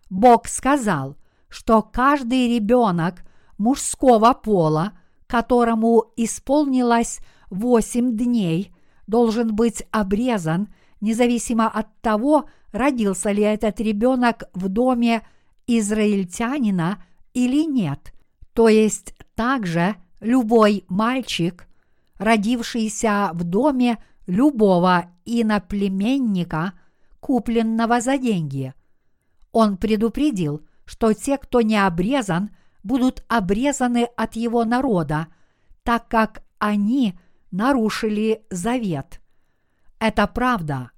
Бог 0.10 0.48
сказал, 0.48 1.18
что 1.50 1.82
каждый 1.82 2.56
ребенок 2.56 3.24
мужского 3.58 4.34
пола, 4.34 4.94
которому 5.28 6.12
исполнилось 6.16 7.20
восемь 7.50 8.16
дней, 8.16 8.74
должен 9.08 9.56
быть 9.56 9.84
обрезан, 9.92 10.68
независимо 11.02 11.68
от 11.68 11.88
того, 12.02 12.46
родился 12.72 13.32
ли 13.32 13.44
этот 13.44 13.80
ребенок 13.80 14.44
в 14.54 14.70
доме 14.70 15.22
израильтянина 15.68 17.04
или 17.34 17.66
нет. 17.66 18.14
То 18.54 18.70
есть 18.70 19.16
также 19.36 19.96
любой 20.20 20.86
мальчик, 20.88 21.68
родившийся 22.18 23.32
в 23.34 23.44
доме 23.44 23.98
любого 24.28 25.06
иноплеменника, 25.26 26.74
купленного 27.20 28.02
за 28.02 28.18
деньги. 28.18 28.74
Он 29.52 29.78
предупредил, 29.78 30.62
что 30.86 31.14
те, 31.14 31.38
кто 31.38 31.62
не 31.62 31.78
обрезан, 31.78 32.50
будут 32.84 33.24
обрезаны 33.28 34.08
от 34.16 34.36
его 34.36 34.66
народа, 34.66 35.28
так 35.84 36.08
как 36.08 36.44
они 36.60 37.18
нарушили 37.52 38.46
завет. 38.50 39.22
Это 40.00 40.28
правда. 40.28 40.92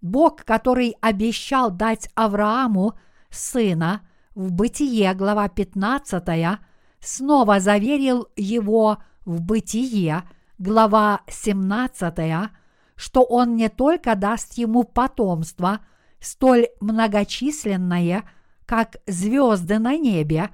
Бог, 0.00 0.44
который 0.44 0.96
обещал 1.00 1.70
дать 1.70 2.10
Аврааму 2.14 2.94
сына 3.30 4.02
в 4.34 4.52
Бытие, 4.52 5.12
глава 5.14 5.48
15, 5.48 6.58
снова 7.00 7.60
заверил 7.60 8.28
его 8.36 8.98
в 9.24 9.42
Бытие, 9.42 10.22
глава 10.58 11.22
17, 11.28 12.50
что 12.96 13.22
он 13.22 13.56
не 13.56 13.68
только 13.68 14.14
даст 14.14 14.54
ему 14.54 14.84
потомство, 14.84 15.80
столь 16.20 16.68
многочисленное, 16.80 18.24
как 18.66 18.96
звезды 19.06 19.78
на 19.78 19.96
небе, 19.96 20.50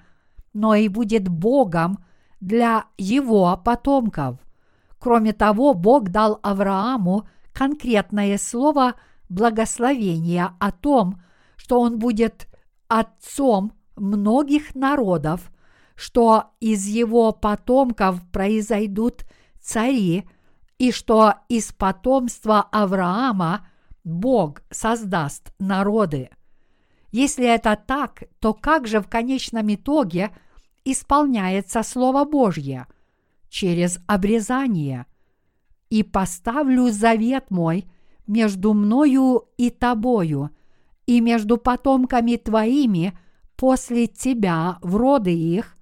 но 0.56 0.74
и 0.74 0.88
будет 0.88 1.28
Богом 1.28 1.98
для 2.40 2.86
его 2.96 3.60
потомков. 3.62 4.38
Кроме 4.98 5.34
того, 5.34 5.74
Бог 5.74 6.08
дал 6.08 6.40
Аврааму 6.42 7.28
конкретное 7.52 8.38
слово 8.38 8.94
благословения 9.28 10.54
о 10.58 10.72
том, 10.72 11.20
что 11.56 11.78
он 11.78 11.98
будет 11.98 12.48
отцом 12.88 13.72
многих 13.96 14.74
народов, 14.74 15.52
что 15.94 16.44
из 16.60 16.86
его 16.86 17.32
потомков 17.32 18.22
произойдут 18.32 19.26
цари, 19.60 20.26
и 20.78 20.90
что 20.90 21.34
из 21.48 21.72
потомства 21.72 22.66
Авраама 22.72 23.66
Бог 24.04 24.62
создаст 24.70 25.52
народы. 25.58 26.30
Если 27.12 27.46
это 27.46 27.76
так, 27.76 28.24
то 28.40 28.54
как 28.54 28.86
же 28.86 29.00
в 29.00 29.08
конечном 29.08 29.74
итоге 29.74 30.30
исполняется 30.86 31.82
Слово 31.82 32.24
Божье? 32.24 32.86
Через 33.50 33.98
обрезание. 34.06 35.06
«И 35.90 36.02
поставлю 36.02 36.90
завет 36.90 37.50
мой 37.50 37.86
между 38.26 38.72
мною 38.74 39.44
и 39.56 39.70
тобою, 39.70 40.50
и 41.06 41.20
между 41.20 41.58
потомками 41.58 42.36
твоими 42.36 43.16
после 43.56 44.08
тебя 44.08 44.78
в 44.82 44.96
роды 44.96 45.32
их, 45.32 45.76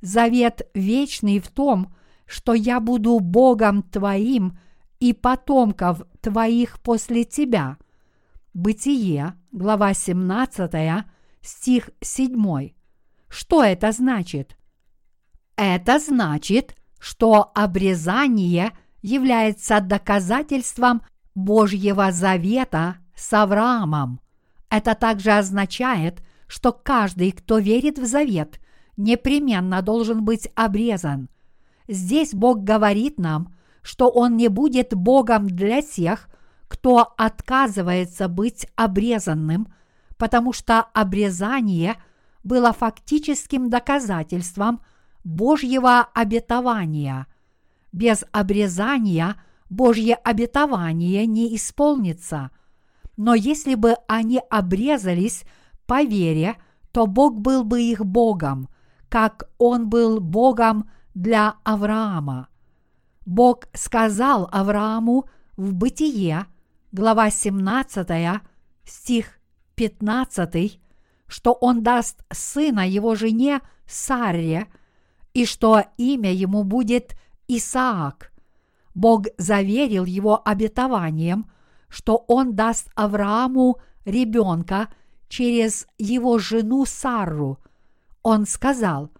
завет 0.00 0.68
вечный 0.72 1.38
в 1.38 1.48
том, 1.48 1.94
что 2.24 2.54
я 2.54 2.80
буду 2.80 3.20
Богом 3.20 3.82
твоим 3.82 4.58
и 5.00 5.12
потомков 5.12 6.02
твоих 6.20 6.80
после 6.80 7.24
тебя». 7.24 7.76
Бытие, 8.54 9.34
глава 9.50 9.94
17, 9.94 11.06
стих 11.40 11.90
7. 12.02 12.81
Что 13.32 13.64
это 13.64 13.92
значит? 13.92 14.58
Это 15.56 15.98
значит, 15.98 16.76
что 16.98 17.50
обрезание 17.54 18.72
является 19.00 19.80
доказательством 19.80 21.00
Божьего 21.34 22.12
завета 22.12 22.96
с 23.16 23.32
Авраамом. 23.32 24.20
Это 24.68 24.94
также 24.94 25.30
означает, 25.30 26.22
что 26.46 26.72
каждый, 26.72 27.32
кто 27.32 27.56
верит 27.56 27.98
в 27.98 28.04
завет, 28.04 28.60
непременно 28.98 29.80
должен 29.80 30.26
быть 30.26 30.50
обрезан. 30.54 31.30
Здесь 31.88 32.34
Бог 32.34 32.64
говорит 32.64 33.18
нам, 33.18 33.54
что 33.80 34.10
Он 34.10 34.36
не 34.36 34.48
будет 34.48 34.94
Богом 34.94 35.46
для 35.46 35.80
тех, 35.80 36.28
кто 36.68 37.14
отказывается 37.16 38.28
быть 38.28 38.66
обрезанным, 38.76 39.72
потому 40.18 40.52
что 40.52 40.80
обрезание 40.80 41.96
было 42.44 42.72
фактическим 42.72 43.70
доказательством 43.70 44.80
Божьего 45.24 46.00
обетования. 46.14 47.26
Без 47.92 48.24
обрезания 48.32 49.36
Божье 49.68 50.14
обетование 50.14 51.26
не 51.26 51.54
исполнится. 51.56 52.50
Но 53.16 53.34
если 53.34 53.74
бы 53.74 53.96
они 54.08 54.40
обрезались 54.50 55.44
по 55.86 56.02
вере, 56.02 56.56
то 56.92 57.06
Бог 57.06 57.40
был 57.40 57.64
бы 57.64 57.82
их 57.82 58.04
Богом, 58.04 58.68
как 59.08 59.48
Он 59.58 59.88
был 59.88 60.20
Богом 60.20 60.90
для 61.14 61.56
Авраама. 61.64 62.48
Бог 63.24 63.68
сказал 63.72 64.48
Аврааму 64.50 65.26
в 65.56 65.74
Бытие, 65.74 66.46
глава 66.90 67.30
17, 67.30 68.42
стих 68.84 69.38
15, 69.76 70.80
что 71.32 71.54
он 71.54 71.82
даст 71.82 72.22
сына 72.30 72.86
его 72.86 73.14
жене 73.14 73.62
Сарре, 73.86 74.66
и 75.32 75.46
что 75.46 75.82
имя 75.96 76.30
ему 76.30 76.62
будет 76.62 77.16
Исаак. 77.48 78.32
Бог 78.94 79.28
заверил 79.38 80.04
его 80.04 80.42
обетованием, 80.44 81.50
что 81.88 82.22
он 82.28 82.54
даст 82.54 82.90
Аврааму 82.94 83.78
ребенка 84.04 84.88
через 85.30 85.86
его 85.96 86.36
жену 86.36 86.84
Сарру. 86.84 87.58
Он 88.22 88.44
сказал, 88.44 89.10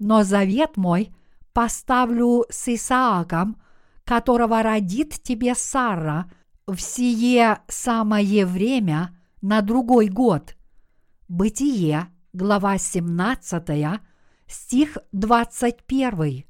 но 0.00 0.24
завет 0.24 0.76
мой 0.76 1.14
поставлю 1.52 2.46
с 2.50 2.66
Исааком, 2.66 3.62
которого 4.02 4.64
родит 4.64 5.22
тебе 5.22 5.54
Сара 5.54 6.28
в 6.66 6.80
сие 6.80 7.60
самое 7.68 8.44
время 8.44 9.16
на 9.40 9.60
другой 9.60 10.08
год. 10.08 10.56
Бытие, 11.30 12.08
глава 12.32 12.76
17, 12.76 14.00
стих 14.48 14.98
21. 15.12 16.44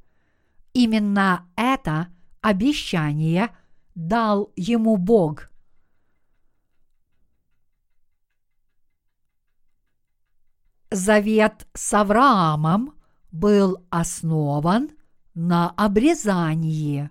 Именно 0.73 1.47
это 1.55 2.09
обещание 2.40 3.55
дал 3.95 4.51
ему 4.57 4.97
Бог. 4.97 5.51
Завет 10.90 11.69
с 11.75 11.93
Авраамом 11.93 12.95
был 13.31 13.87
основан 13.90 14.93
на 15.35 15.69
обрезании. 15.73 17.11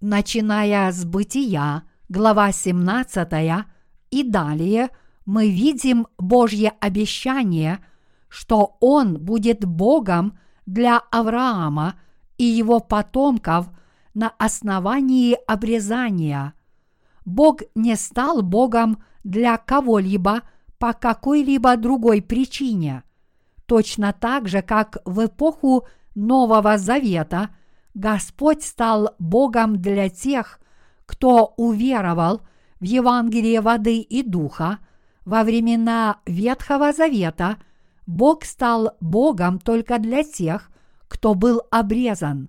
Начиная 0.00 0.90
с 0.90 1.04
бытия, 1.04 1.84
глава 2.08 2.50
17 2.50 3.64
и 4.10 4.22
далее, 4.22 4.90
мы 5.24 5.50
видим 5.50 6.06
Божье 6.18 6.72
обещание, 6.80 7.80
что 8.28 8.76
Он 8.80 9.18
будет 9.18 9.64
Богом 9.64 10.38
для 10.66 10.98
Авраама 11.10 11.94
и 12.38 12.44
его 12.44 12.80
потомков 12.80 13.68
на 14.14 14.30
основании 14.38 15.36
обрезания. 15.46 16.54
Бог 17.24 17.62
не 17.74 17.96
стал 17.96 18.42
Богом 18.42 19.02
для 19.24 19.56
кого-либо 19.56 20.42
по 20.78 20.92
какой-либо 20.92 21.76
другой 21.76 22.22
причине. 22.22 23.02
Точно 23.66 24.12
так 24.12 24.48
же, 24.48 24.62
как 24.62 24.98
в 25.04 25.26
эпоху 25.26 25.86
Нового 26.14 26.78
Завета 26.78 27.50
Господь 27.94 28.62
стал 28.62 29.14
Богом 29.18 29.80
для 29.80 30.08
тех, 30.08 30.60
кто 31.04 31.54
уверовал 31.56 32.42
в 32.80 32.84
Евангелии 32.84 33.58
воды 33.58 33.98
и 33.98 34.22
духа, 34.22 34.78
во 35.24 35.42
времена 35.42 36.20
Ветхого 36.26 36.92
Завета 36.92 37.56
Бог 38.06 38.44
стал 38.44 38.92
Богом 39.00 39.58
только 39.58 39.98
для 39.98 40.22
тех, 40.22 40.70
кто 41.08 41.34
был 41.34 41.62
обрезан. 41.70 42.48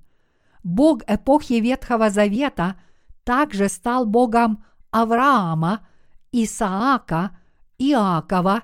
Бог 0.63 1.01
эпохи 1.07 1.53
Ветхого 1.53 2.09
Завета 2.09 2.75
также 3.23 3.69
стал 3.69 4.05
Богом 4.05 4.63
Авраама, 4.91 5.87
Исаака, 6.31 7.31
Иакова 7.77 8.63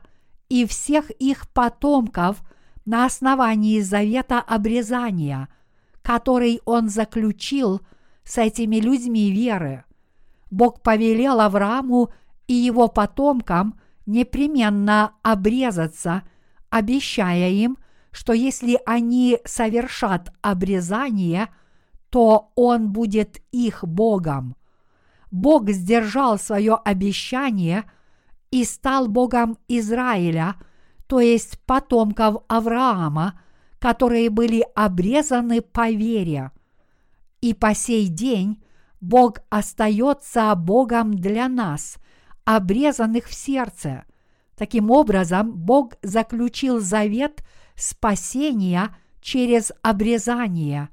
и 0.49 0.65
всех 0.65 1.09
их 1.11 1.49
потомков 1.49 2.43
на 2.85 3.05
основании 3.05 3.79
завета 3.79 4.39
обрезания, 4.39 5.47
который 6.01 6.61
он 6.65 6.89
заключил 6.89 7.81
с 8.23 8.37
этими 8.37 8.77
людьми 8.77 9.31
веры. 9.31 9.85
Бог 10.53 10.83
повелел 10.83 11.41
Аврааму 11.41 12.11
и 12.45 12.53
его 12.53 12.87
потомкам 12.87 13.79
непременно 14.05 15.13
обрезаться, 15.23 16.21
обещая 16.69 17.49
им, 17.49 17.79
что 18.11 18.33
если 18.33 18.79
они 18.85 19.39
совершат 19.45 20.31
обрезание, 20.43 21.47
то 22.11 22.51
Он 22.53 22.91
будет 22.91 23.41
их 23.51 23.83
Богом. 23.83 24.55
Бог 25.31 25.71
сдержал 25.71 26.37
свое 26.37 26.75
обещание 26.75 27.85
и 28.51 28.63
стал 28.63 29.07
Богом 29.07 29.57
Израиля, 29.67 30.57
то 31.07 31.19
есть 31.19 31.57
потомков 31.65 32.43
Авраама, 32.47 33.41
которые 33.79 34.29
были 34.29 34.63
обрезаны 34.75 35.61
по 35.61 35.89
вере. 35.89 36.51
И 37.41 37.55
по 37.55 37.73
сей 37.73 38.07
день 38.07 38.62
Бог 39.03 39.39
остается 39.49 40.55
Богом 40.55 41.13
для 41.13 41.49
нас, 41.49 41.97
обрезанных 42.45 43.25
в 43.25 43.33
сердце. 43.33 44.05
Таким 44.55 44.91
образом, 44.91 45.51
Бог 45.51 45.95
заключил 46.01 46.79
завет 46.79 47.43
спасения 47.75 48.95
через 49.19 49.73
обрезание. 49.81 50.87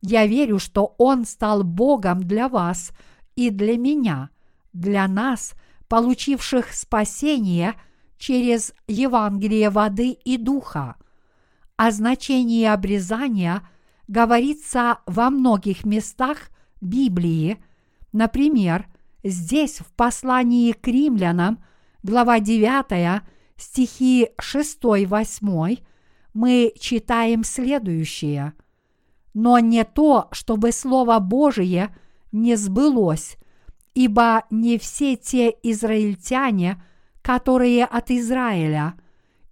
Я 0.00 0.26
верю, 0.26 0.58
что 0.58 0.96
Он 0.98 1.24
стал 1.24 1.62
Богом 1.62 2.24
для 2.24 2.48
вас 2.48 2.90
и 3.36 3.50
для 3.50 3.78
меня, 3.78 4.30
для 4.72 5.06
нас, 5.06 5.54
получивших 5.86 6.72
спасение 6.72 7.74
через 8.18 8.74
Евангелие 8.88 9.70
воды 9.70 10.10
и 10.10 10.38
духа. 10.38 10.96
О 11.76 11.92
значении 11.92 12.64
обрезания 12.64 13.62
говорится 14.08 14.98
во 15.06 15.30
многих 15.30 15.84
местах 15.84 16.48
Библии, 16.80 17.58
например, 18.12 18.86
здесь 19.22 19.78
в 19.78 19.92
послании 19.92 20.72
к 20.72 20.86
римлянам, 20.86 21.64
глава 22.02 22.40
9, 22.40 23.22
стихи 23.56 24.28
6-8, 24.38 25.78
мы 26.34 26.72
читаем 26.78 27.44
следующее. 27.44 28.52
«Но 29.32 29.58
не 29.58 29.84
то, 29.84 30.28
чтобы 30.32 30.70
Слово 30.72 31.18
Божие 31.18 31.96
не 32.30 32.56
сбылось, 32.56 33.36
ибо 33.94 34.44
не 34.50 34.78
все 34.78 35.16
те 35.16 35.54
израильтяне, 35.62 36.82
которые 37.22 37.84
от 37.84 38.10
Израиля, 38.10 38.94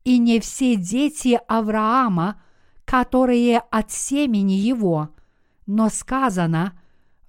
и 0.05 0.19
не 0.19 0.41
все 0.41 0.77
дети 0.77 1.41
Авраама, 1.49 2.41
которые 2.85 3.59
от 3.59 3.91
семени 3.91 4.53
его, 4.53 5.11
но 5.67 5.89
сказано– 5.89 6.79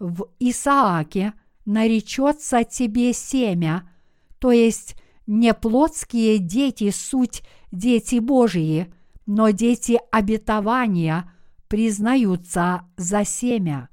в 0.03 0.27
Исааке 0.37 1.33
наречется 1.65 2.65
тебе 2.65 3.13
семя, 3.13 3.89
то 4.37 4.51
есть 4.51 4.97
не 5.25 5.53
плотские 5.53 6.39
дети 6.39 6.91
суть 6.91 7.41
дети 7.71 8.19
Божии, 8.19 8.93
но 9.25 9.51
дети 9.51 9.97
обетования 10.11 11.31
признаются 11.69 12.81
за 12.97 13.23
семя. 13.23 13.87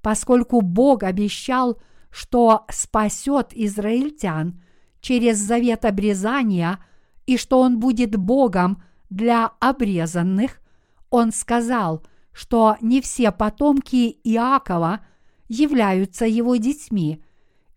Поскольку 0.00 0.62
Бог 0.62 1.02
обещал, 1.02 1.78
что 2.08 2.64
спасет 2.70 3.48
израильтян 3.52 4.62
через 5.02 5.36
завет 5.36 5.84
обрезания 5.84 6.78
и 7.26 7.36
что 7.36 7.60
Он 7.60 7.78
будет 7.78 8.16
Богом 8.16 8.82
для 9.10 9.52
обрезанных, 9.60 10.62
Он 11.10 11.32
сказал, 11.32 12.02
что 12.32 12.78
не 12.80 13.02
все 13.02 13.30
потомки 13.30 14.18
Иакова– 14.24 15.00
являются 15.48 16.26
его 16.26 16.56
детьми, 16.56 17.22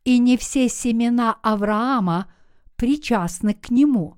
и 0.03 0.19
не 0.19 0.37
все 0.37 0.69
семена 0.69 1.37
Авраама 1.41 2.31
причастны 2.75 3.53
к 3.53 3.69
нему. 3.69 4.15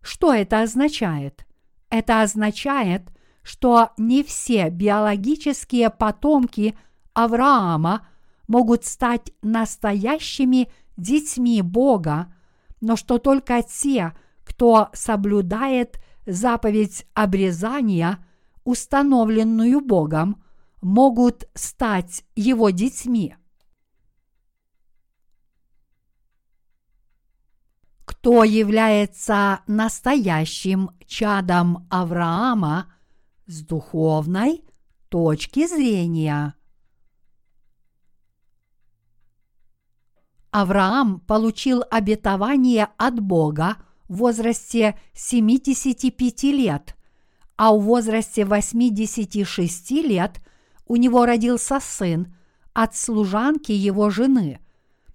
Что 0.00 0.32
это 0.32 0.62
означает? 0.62 1.46
Это 1.90 2.22
означает, 2.22 3.02
что 3.42 3.90
не 3.96 4.22
все 4.22 4.70
биологические 4.70 5.90
потомки 5.90 6.76
Авраама 7.14 8.06
могут 8.48 8.84
стать 8.84 9.32
настоящими 9.42 10.68
детьми 10.96 11.62
Бога, 11.62 12.32
но 12.80 12.96
что 12.96 13.18
только 13.18 13.62
те, 13.62 14.12
кто 14.44 14.90
соблюдает 14.92 16.00
заповедь 16.26 17.06
обрезания, 17.14 18.24
установленную 18.64 19.80
Богом, 19.80 20.42
могут 20.80 21.48
стать 21.54 22.24
его 22.34 22.70
детьми. 22.70 23.36
Кто 28.04 28.44
является 28.44 29.60
настоящим 29.66 30.90
чадом 31.06 31.86
Авраама 31.90 32.92
с 33.46 33.62
духовной 33.62 34.64
точки 35.08 35.66
зрения? 35.66 36.54
Авраам 40.50 41.20
получил 41.20 41.84
обетование 41.90 42.88
от 42.96 43.20
Бога 43.20 43.76
в 44.08 44.16
возрасте 44.16 44.98
75 45.12 46.42
лет, 46.44 46.96
а 47.56 47.72
в 47.74 47.82
возрасте 47.82 48.44
86 48.44 49.90
лет 49.90 50.40
у 50.86 50.96
него 50.96 51.26
родился 51.26 51.80
сын 51.80 52.34
от 52.72 52.96
служанки 52.96 53.72
его 53.72 54.10
жены. 54.10 54.60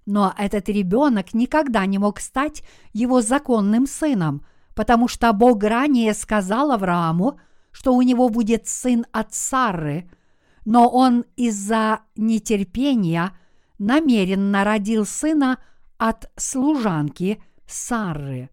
Но 0.04 0.34
этот 0.36 0.68
ребенок 0.68 1.32
никогда 1.32 1.86
не 1.86 1.98
мог 1.98 2.20
стать 2.20 2.62
его 2.92 3.22
законным 3.22 3.86
сыном, 3.86 4.44
потому 4.74 5.08
что 5.08 5.32
Бог 5.32 5.62
ранее 5.62 6.12
сказал 6.14 6.72
Аврааму, 6.72 7.38
что 7.70 7.94
у 7.94 8.02
него 8.02 8.28
будет 8.28 8.68
сын 8.68 9.06
от 9.12 9.32
Сары, 9.32 10.10
но 10.64 10.88
он 10.88 11.24
из-за 11.36 12.00
нетерпения 12.16 13.32
намеренно 13.78 14.64
родил 14.64 15.06
сына 15.06 15.58
от 15.98 16.30
служанки 16.36 17.42
Сары. 17.66 18.50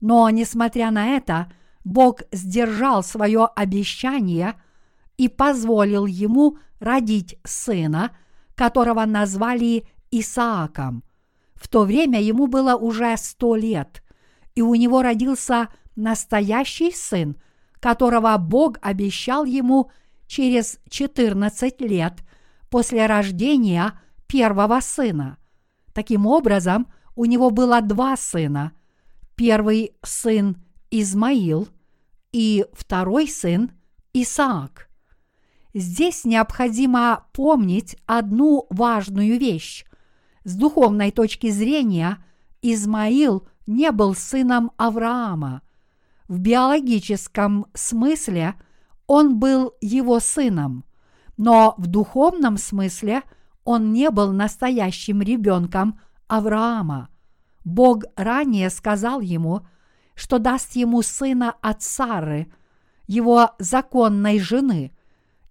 Но, 0.00 0.28
несмотря 0.30 0.90
на 0.90 1.08
это, 1.08 1.52
Бог 1.84 2.22
сдержал 2.32 3.02
свое 3.02 3.46
обещание– 3.54 4.54
и 5.18 5.28
позволил 5.28 6.06
ему 6.06 6.56
родить 6.80 7.38
сына, 7.44 8.16
которого 8.54 9.04
назвали 9.04 9.86
Исааком. 10.10 11.04
В 11.54 11.68
то 11.68 11.82
время 11.82 12.22
ему 12.22 12.46
было 12.46 12.76
уже 12.76 13.14
сто 13.18 13.56
лет, 13.56 14.02
и 14.54 14.62
у 14.62 14.74
него 14.74 15.02
родился 15.02 15.68
настоящий 15.96 16.92
сын, 16.92 17.36
которого 17.80 18.36
Бог 18.38 18.78
обещал 18.80 19.44
ему 19.44 19.90
через 20.26 20.78
14 20.88 21.80
лет 21.80 22.14
после 22.70 23.06
рождения 23.06 24.00
первого 24.28 24.80
сына. 24.80 25.36
Таким 25.92 26.26
образом, 26.26 26.86
у 27.16 27.24
него 27.24 27.50
было 27.50 27.80
два 27.80 28.16
сына. 28.16 28.72
Первый 29.34 29.92
сын 30.04 30.56
Измаил 30.90 31.68
и 32.30 32.64
второй 32.72 33.28
сын 33.28 33.72
Исаак. 34.12 34.87
Здесь 35.78 36.24
необходимо 36.24 37.26
помнить 37.32 37.96
одну 38.04 38.66
важную 38.68 39.38
вещь. 39.38 39.84
С 40.42 40.56
духовной 40.56 41.12
точки 41.12 41.50
зрения 41.50 42.18
Измаил 42.62 43.46
не 43.68 43.92
был 43.92 44.16
сыном 44.16 44.72
Авраама. 44.76 45.62
В 46.26 46.40
биологическом 46.40 47.66
смысле 47.74 48.56
он 49.06 49.38
был 49.38 49.72
его 49.80 50.18
сыном, 50.18 50.84
но 51.36 51.76
в 51.78 51.86
духовном 51.86 52.56
смысле 52.56 53.22
он 53.62 53.92
не 53.92 54.10
был 54.10 54.32
настоящим 54.32 55.22
ребенком 55.22 56.00
Авраама. 56.26 57.08
Бог 57.64 58.02
ранее 58.16 58.70
сказал 58.70 59.20
ему, 59.20 59.60
что 60.16 60.40
даст 60.40 60.74
ему 60.74 61.02
сына 61.02 61.54
от 61.60 61.82
Сары, 61.82 62.52
его 63.06 63.52
законной 63.60 64.40
жены– 64.40 64.90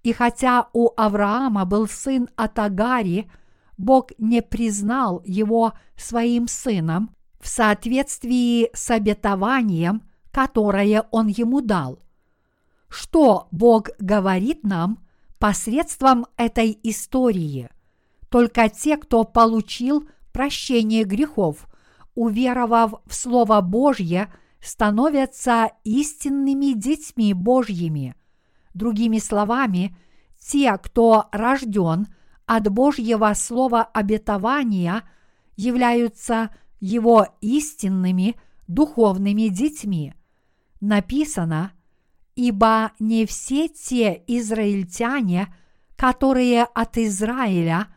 и 0.07 0.13
хотя 0.13 0.69
у 0.71 0.91
Авраама 0.95 1.65
был 1.65 1.85
сын 1.85 2.29
от 2.37 2.57
Агари, 2.59 3.29
Бог 3.77 4.11
не 4.17 4.41
признал 4.41 5.21
его 5.25 5.73
своим 5.97 6.47
сыном 6.47 7.13
в 7.41 7.49
соответствии 7.49 8.69
с 8.73 8.89
обетованием, 8.89 10.03
которое 10.31 11.03
он 11.11 11.27
ему 11.27 11.59
дал. 11.59 11.99
Что 12.87 13.49
Бог 13.51 13.89
говорит 13.99 14.63
нам 14.63 15.05
посредством 15.39 16.25
этой 16.37 16.79
истории? 16.83 17.69
Только 18.29 18.69
те, 18.69 18.95
кто 18.95 19.25
получил 19.25 20.07
прощение 20.31 21.03
грехов, 21.03 21.67
уверовав 22.15 23.01
в 23.05 23.13
Слово 23.13 23.59
Божье, 23.59 24.31
становятся 24.61 25.71
истинными 25.83 26.71
детьми 26.71 27.33
Божьими. 27.33 28.15
Другими 28.77 29.17
словами, 29.17 29.97
те, 30.39 30.77
кто 30.77 31.29
рожден 31.31 32.05
от 32.45 32.69
Божьего 32.69 33.33
Слова 33.33 33.81
обетования, 33.81 35.01
являются 35.55 36.51
его 36.79 37.27
истинными 37.41 38.35
духовными 38.67 39.47
детьми. 39.47 40.13
Написано, 40.79 41.71
ибо 42.35 42.91
не 42.99 43.25
все 43.25 43.67
те 43.67 44.23
израильтяне, 44.27 45.51
которые 45.95 46.63
от 46.63 46.99
Израиля, 46.99 47.87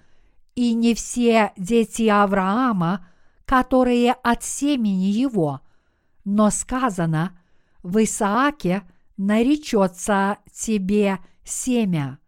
и 0.55 0.73
не 0.73 0.95
все 0.95 1.53
дети 1.59 2.09
Авраама, 2.09 3.07
которые 3.45 4.13
от 4.13 4.43
семени 4.43 5.11
его, 5.11 5.61
но 6.25 6.49
сказано, 6.49 7.39
в 7.83 8.03
Исааке 8.03 8.83
наречется 9.21 10.39
тебе 10.51 11.19
семя. 11.45 12.19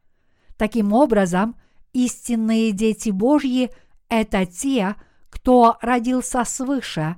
Таким 0.58 0.92
образом, 0.92 1.56
истинные 1.94 2.72
дети 2.72 3.08
Божьи– 3.08 3.70
это 4.10 4.44
те, 4.44 4.96
кто 5.30 5.78
родился 5.80 6.44
свыше, 6.44 7.16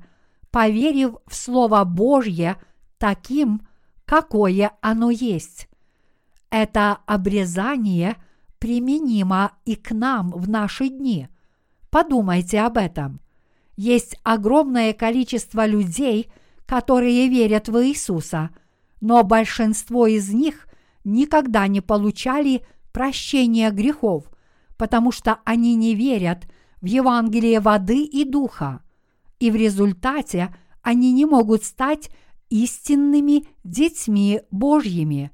поверив 0.53 1.17
в 1.27 1.35
Слово 1.35 1.83
Божье 1.83 2.57
таким, 2.99 3.67
какое 4.05 4.71
оно 4.81 5.11
есть. 5.11 5.69
Это 6.51 6.99
обрезание 7.07 8.17
применимо 8.61 9.55
и 9.65 9.75
к 9.75 9.91
нам 9.91 10.31
в 10.31 10.49
наши 10.49 10.89
дни. 10.89 11.29
Подумайте 11.91 12.61
об 12.61 12.79
этом. 12.79 13.21
Есть 13.77 14.21
огромное 14.23 14.93
количество 14.93 15.67
людей, 15.67 16.31
которые 16.65 17.29
верят 17.29 17.69
в 17.69 17.85
Иисуса, 17.85 18.51
но 19.05 19.23
большинство 19.23 20.07
из 20.07 20.33
них 20.33 20.67
никогда 21.05 21.67
не 21.67 21.83
получали 21.83 22.65
прощения 22.91 23.71
грехов, 23.71 24.25
потому 24.79 25.13
что 25.13 25.41
они 25.45 25.75
не 25.75 25.95
верят 25.95 26.47
в 26.81 26.87
Евангелие 26.87 27.61
воды 27.61 28.03
и 28.03 28.25
духа, 28.25 28.81
и 29.39 29.51
в 29.51 29.57
результате 29.57 30.57
они 30.81 31.13
не 31.13 31.27
могут 31.27 31.65
стать 31.65 32.09
истинными 32.49 33.47
детьми 33.63 34.41
Божьими. 34.51 35.33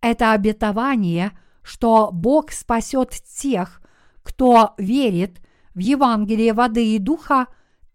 Это 0.00 0.32
обетование, 0.32 1.38
что 1.62 2.10
Бог 2.12 2.50
спасет 2.50 3.12
тех, 3.12 3.80
кто 4.24 4.74
верит 4.76 5.40
в 5.72 5.78
Евангелие 5.78 6.52
воды 6.52 6.96
и 6.96 6.98
духа, 6.98 7.46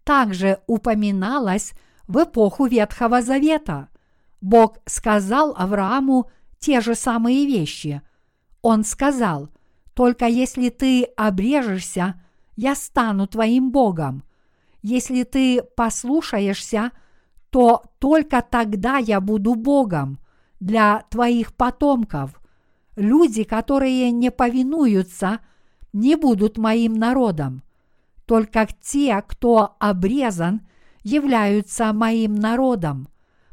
также 0.02 0.60
упоминалось 0.66 1.74
в 2.08 2.24
эпоху 2.24 2.64
Ветхого 2.64 3.20
Завета. 3.20 3.89
Бог 4.40 4.78
сказал 4.86 5.54
Аврааму 5.56 6.30
те 6.58 6.80
же 6.80 6.94
самые 6.94 7.46
вещи. 7.46 8.02
Он 8.62 8.84
сказал, 8.84 9.50
«Только 9.94 10.26
если 10.26 10.68
ты 10.68 11.04
обрежешься, 11.16 12.20
я 12.56 12.74
стану 12.74 13.26
твоим 13.26 13.70
Богом. 13.70 14.22
Если 14.82 15.24
ты 15.24 15.62
послушаешься, 15.62 16.92
то 17.50 17.82
только 17.98 18.42
тогда 18.42 18.98
я 18.98 19.20
буду 19.20 19.54
Богом 19.54 20.18
для 20.60 21.04
твоих 21.10 21.54
потомков. 21.54 22.40
Люди, 22.96 23.44
которые 23.44 24.10
не 24.10 24.30
повинуются, 24.30 25.40
не 25.92 26.16
будут 26.16 26.58
моим 26.58 26.94
народом. 26.94 27.62
Только 28.26 28.68
те, 28.80 29.22
кто 29.26 29.76
обрезан, 29.80 30.60
являются 31.02 31.92
моим 31.92 32.34
народом. 32.34 33.08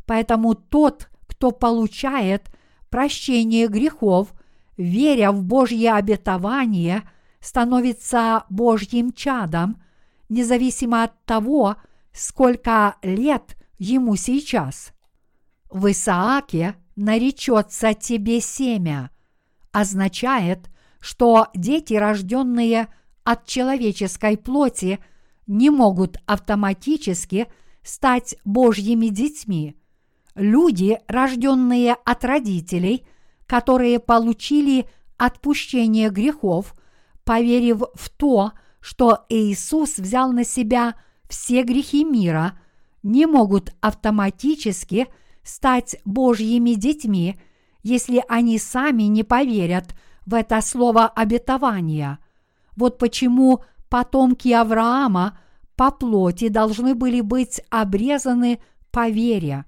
Поэтому 0.08 0.56
тот, 0.56 1.10
кто 1.28 1.52
получает 1.52 2.50
прощение 2.90 3.68
грехов, 3.68 4.34
веря 4.78 5.32
в 5.32 5.44
Божье 5.44 5.94
обетование, 5.94 7.04
становится 7.42 8.46
Божьим 8.50 9.12
чадом, 9.12 9.84
независимо 10.30 11.04
от 11.04 11.26
того, 11.26 11.76
сколько 12.14 12.96
лет 13.04 13.58
ему 13.78 14.16
сейчас. 14.16 14.94
В 15.70 15.92
Исааке 15.92 16.76
наречется 16.96 17.94
тебе 17.94 18.40
семя, 18.40 19.12
означает, 19.74 20.70
что 21.02 21.48
дети, 21.54 21.96
рожденные 21.96 22.88
от 23.26 23.46
человеческой 23.46 24.38
плоти, 24.38 25.00
не 25.48 25.70
могут 25.70 26.18
автоматически 26.26 27.48
стать 27.84 28.36
Божьими 28.46 29.08
детьми. 29.08 29.76
Люди, 30.38 31.00
рожденные 31.08 31.98
от 32.06 32.24
родителей, 32.24 33.06
которые 33.46 34.00
получили 34.00 34.88
отпущение 35.18 36.10
грехов, 36.10 36.74
поверив 37.26 37.82
в 37.96 38.10
то, 38.10 38.54
что 38.80 39.26
Иисус 39.28 39.98
взял 39.98 40.32
на 40.32 40.46
себя 40.46 40.96
все 41.28 41.64
грехи 41.64 42.06
мира– 42.06 42.58
не 43.08 43.26
могут 43.26 43.74
автоматически 43.80 45.08
стать 45.44 45.96
Божьими 46.06 46.72
детьми, 46.72 47.38
если 47.84 48.24
они 48.28 48.60
сами 48.60 49.04
не 49.04 49.24
поверят 49.24 49.96
в 50.26 50.34
это 50.34 50.62
слово 50.62 51.08
обетования. 51.08 52.20
Вот 52.76 52.98
почему 52.98 53.64
потомки 53.90 54.50
Авраама 54.50 55.40
по 55.78 55.92
плоти 55.92 56.50
должны 56.50 56.96
были 56.96 57.22
быть 57.22 57.62
обрезаны 57.70 58.60
по 58.92 59.10
вере. 59.10 59.66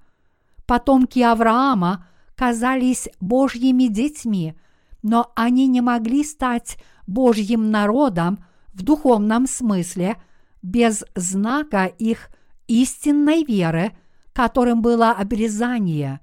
Потомки 0.70 1.18
Авраама 1.18 2.06
казались 2.36 3.08
Божьими 3.18 3.88
детьми, 3.88 4.54
но 5.02 5.32
они 5.34 5.66
не 5.66 5.80
могли 5.80 6.22
стать 6.22 6.78
Божьим 7.08 7.72
народом 7.72 8.38
в 8.72 8.84
духовном 8.84 9.48
смысле 9.48 10.14
без 10.62 11.02
знака 11.16 11.86
их 11.86 12.30
истинной 12.68 13.42
веры, 13.42 13.98
которым 14.32 14.80
было 14.80 15.10
обрезание. 15.10 16.20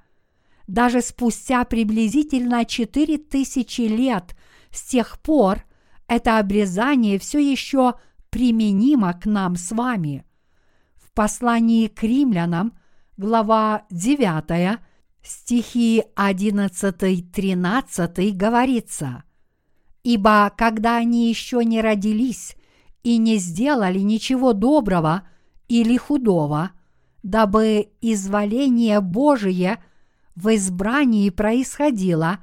Даже 0.66 1.02
спустя 1.02 1.66
приблизительно 1.66 2.64
четыре 2.64 3.18
тысячи 3.18 3.82
лет 3.82 4.34
с 4.72 4.82
тех 4.84 5.20
пор 5.20 5.66
это 6.08 6.40
обрезание 6.40 7.20
все 7.20 7.40
еще 7.40 7.96
применимо 8.30 9.12
к 9.12 9.26
нам 9.26 9.58
с 9.58 9.74
вами. 9.74 10.24
В 10.96 11.12
послании 11.12 11.88
к 11.88 12.02
римлянам, 12.02 12.72
глава 13.18 13.84
9, 13.90 14.80
стихи 15.22 16.04
11-13 16.16 18.32
говорится. 18.32 19.24
«Ибо 20.04 20.52
когда 20.56 20.98
они 20.98 21.30
еще 21.30 21.66
не 21.66 21.82
родились 21.82 22.56
и 23.04 23.18
не 23.18 23.38
сделали 23.38 24.00
ничего 24.00 24.54
доброго– 24.54 25.24
или 25.68 25.98
худого, 25.98 26.72
дабы 27.24 27.90
изволение 28.02 29.02
Божие 29.02 29.84
в 30.36 30.54
избрании 30.56 31.30
происходило 31.30 32.40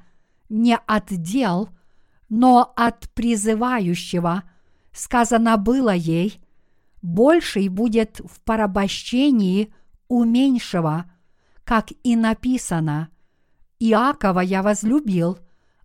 не 0.49 0.77
от 0.77 1.07
дел, 1.09 1.69
но 2.29 2.73
от 2.77 3.09
призывающего, 3.15 4.43
сказано 4.93 5.57
было 5.57 5.95
ей, 5.95 6.41
больший 7.03 7.69
будет 7.69 8.21
в 8.21 8.41
порабощении 8.41 9.73
у 10.15 10.25
меньшего, 10.25 11.11
как 11.65 11.93
и 12.03 12.17
написано, 12.17 13.09
Иакова 13.79 14.41
я 14.41 14.63
возлюбил, 14.63 15.39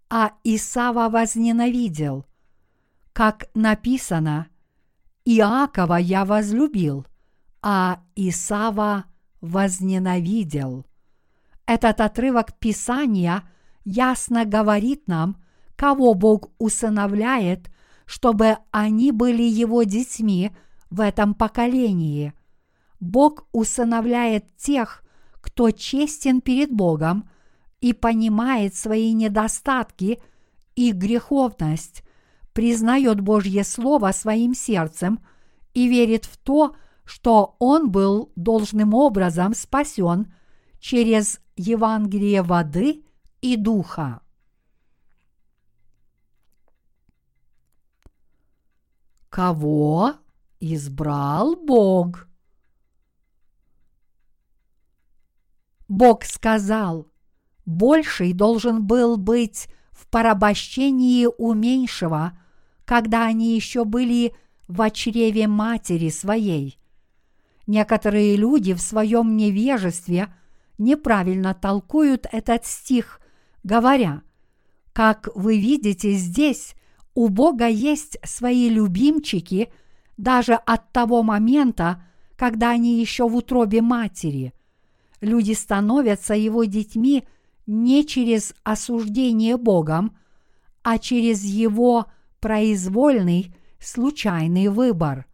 а 0.09 0.31
Исава 0.43 1.09
возненавидел. 1.09 2.25
Как 3.13 3.49
написано, 3.53 4.47
Иакова 5.25 5.95
я 5.95 6.25
возлюбил– 6.25 7.05
а 7.61 8.01
Исава 8.15 9.05
возненавидел. 9.41 10.85
Этот 11.65 12.01
отрывок 12.01 12.57
Писания 12.57 13.43
ясно 13.83 14.45
говорит 14.45 15.07
нам, 15.07 15.37
кого 15.75 16.13
Бог 16.13 16.51
усыновляет, 16.57 17.69
чтобы 18.05 18.57
они 18.71 19.11
были 19.11 19.43
его 19.43 19.83
детьми 19.83 20.51
в 20.89 21.01
этом 21.01 21.33
поколении. 21.33 22.33
Бог 22.99 23.47
усыновляет 23.51 24.55
тех, 24.57 25.03
кто 25.41 25.71
честен 25.71 26.41
перед 26.41 26.71
Богом 26.71 27.29
и 27.81 27.93
понимает 27.93 28.75
свои 28.75 29.13
недостатки 29.13 30.21
и 30.75 30.91
греховность, 30.91 32.03
признает 32.53 33.21
Божье 33.21 33.63
Слово 33.63 34.11
своим 34.11 34.53
сердцем 34.53 35.19
и 35.73 35.87
верит 35.87 36.25
в 36.25 36.37
то, 36.37 36.75
что 37.05 37.55
он 37.59 37.89
был 37.89 38.31
должным 38.35 38.93
образом 38.93 39.53
спасен 39.53 40.33
через 40.79 41.39
Евангелие 41.55 42.41
воды 42.41 43.03
и 43.41 43.55
духа. 43.55 44.21
Кого 49.29 50.13
избрал 50.59 51.55
Бог? 51.55 52.28
Бог 55.99 56.23
сказал, 56.23 57.09
больший 57.65 58.31
должен 58.31 58.85
был 58.85 59.17
быть 59.17 59.67
в 59.91 60.07
порабощении 60.07 61.27
у 61.37 61.53
меньшего, 61.53 62.39
когда 62.85 63.25
они 63.25 63.53
еще 63.53 63.83
были 63.83 64.33
в 64.69 64.89
чреве 64.91 65.49
матери 65.49 66.07
своей. 66.07 66.79
Некоторые 67.67 68.37
люди 68.37 68.73
в 68.73 68.79
своем 68.79 69.35
невежестве 69.35 70.33
неправильно 70.77 71.53
толкуют 71.53 72.27
этот 72.31 72.65
стих, 72.65 73.19
говоря, 73.63 74.21
как 74.93 75.27
вы 75.35 75.59
видите 75.59 76.13
здесь, 76.13 76.75
у 77.13 77.27
Бога 77.27 77.67
есть 77.67 78.17
свои 78.23 78.69
любимчики 78.69 79.69
даже 80.15 80.53
от 80.53 80.93
того 80.93 81.23
момента, 81.23 82.01
когда 82.37 82.69
они 82.69 83.01
еще 83.01 83.27
в 83.27 83.35
утробе 83.35 83.81
матери. 83.81 84.53
Люди 85.21 85.51
становятся 85.53 86.33
его 86.33 86.63
детьми 86.63 87.27
не 87.67 88.05
через 88.05 88.53
осуждение 88.63 89.57
Богом, 89.57 90.17
а 90.81 90.97
через 90.97 91.43
его 91.43 92.05
произвольный, 92.39 93.53
случайный 93.79 94.69
выбор. 94.69 95.25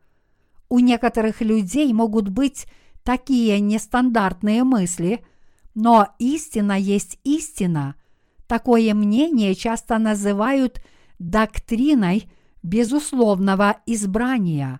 У 0.69 0.79
некоторых 0.79 1.41
людей 1.41 1.93
могут 1.93 2.29
быть 2.29 2.65
такие 3.03 3.59
нестандартные 3.59 4.63
мысли, 4.63 5.23
но 5.75 6.09
истина 6.17 6.77
есть 6.77 7.19
истина. 7.23 7.95
Такое 8.47 8.93
мнение 8.93 9.53
часто 9.53 9.99
называют 9.99 10.81
доктриной 11.19 12.29
безусловного 12.63 13.77
избрания. 13.85 14.79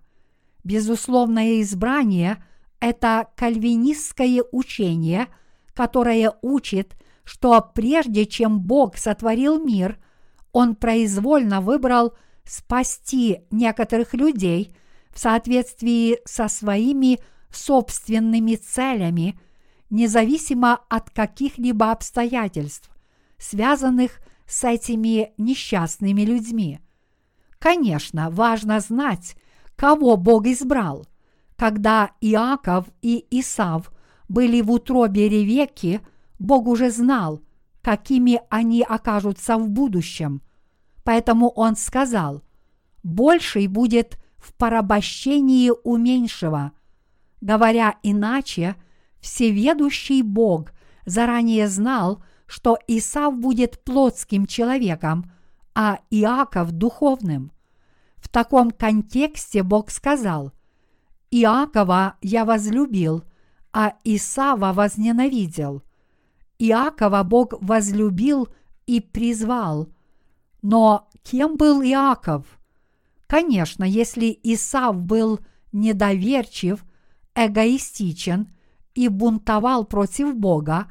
Безусловное 0.63 1.61
избрание– 1.61 2.43
это 2.79 3.27
кальвинистское 3.35 4.43
учение, 4.51 5.27
которое 5.73 6.33
учит, 6.41 6.95
что 7.23 7.61
прежде 7.73 8.25
чем 8.25 8.59
Бог 8.59 8.97
сотворил 8.97 9.63
мир, 9.63 9.97
Он 10.51 10.75
произвольно 10.75 11.61
выбрал 11.61 12.15
спасти 12.43 13.41
некоторых 13.51 14.13
людей 14.13 14.75
в 15.09 15.19
соответствии 15.19 16.19
со 16.25 16.47
своими 16.47 17.19
собственными 17.51 18.55
целями, 18.55 19.39
независимо 19.89 20.81
от 20.89 21.09
каких-либо 21.09 21.91
обстоятельств, 21.91 22.89
связанных 23.37 24.19
с 24.45 24.63
этими 24.63 25.33
несчастными 25.37 26.21
людьми. 26.21 26.79
Конечно, 27.59 28.29
важно 28.29 28.79
знать, 28.79 29.35
кого 29.75 30.17
Бог 30.17 30.45
избрал. 30.45 31.05
Когда 31.57 32.11
Иаков 32.19 32.87
и 33.01 33.25
Исав 33.31 33.91
были 34.27 34.61
в 34.61 34.71
утробе 34.71 35.29
Ревеки, 35.29 36.01
Бог 36.37 36.67
уже 36.67 36.91
знал, 36.91 37.41
какими 37.81 38.41
они 38.49 38.81
окажутся 38.81 39.57
в 39.57 39.69
будущем. 39.69 40.41
Поэтому 41.03 41.49
Он 41.49 41.75
сказал, 41.75 42.43
«Больший 43.03 43.67
будет 43.67 44.17
в 44.37 44.53
порабощении 44.53 45.71
у 45.83 45.97
меньшего». 45.97 46.71
Говоря 47.41 47.95
иначе, 48.01 48.75
всеведущий 49.19 50.23
Бог 50.23 50.71
заранее 51.05 51.67
знал, 51.67 52.23
что 52.47 52.77
Исав 52.87 53.37
будет 53.37 53.83
плотским 53.83 54.45
человеком, 54.45 55.31
а 55.73 55.99
Иаков– 56.09 56.71
духовным. 56.71 57.51
В 58.17 58.29
таком 58.29 58.71
контексте 58.71 59.61
Бог 59.61 59.91
сказал, 59.91 60.53
«Иакова 61.37 62.15
я 62.21 62.45
возлюбил, 62.45 63.25
а 63.73 63.95
Исава 64.05 64.71
возненавидел». 64.71 65.83
Иакова 66.59 67.23
Бог 67.23 67.55
возлюбил 67.59 68.47
и 68.85 69.01
призвал. 69.01 69.89
Но 70.61 71.09
кем 71.23 71.57
был 71.57 71.81
Иаков? 71.81 72.45
Конечно, 73.27 73.83
если 73.83 74.39
Исав 74.43 74.95
был 74.95 75.41
недоверчив, 75.73 76.85
эгоистичен 77.35 78.47
и 78.93 79.09
бунтовал 79.09 79.83
против 79.83 80.37
Бога, 80.37 80.89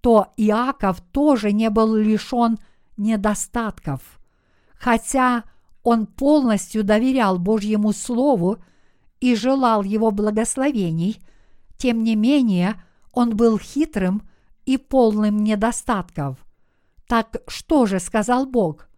то 0.00 0.32
Иаков 0.36 1.00
тоже 1.12 1.52
не 1.52 1.70
был 1.70 1.94
лишен 1.94 2.58
недостатков. 2.96 4.00
Хотя 4.76 5.44
он 5.84 6.06
полностью 6.06 6.82
доверял 6.82 7.38
Божьему 7.38 7.92
Слову 7.92 8.58
и 9.20 9.34
желал 9.34 9.82
его 9.82 10.10
благословений, 10.10 11.20
тем 11.76 12.02
не 12.02 12.16
менее 12.16 12.82
он 13.12 13.36
был 13.36 13.58
хитрым 13.58 14.28
и 14.64 14.76
полным 14.76 15.42
недостатков. 15.44 16.38
Так 17.06 17.36
что 17.48 17.86
же 17.86 18.00
сказал 18.00 18.46
Бог? 18.46 18.88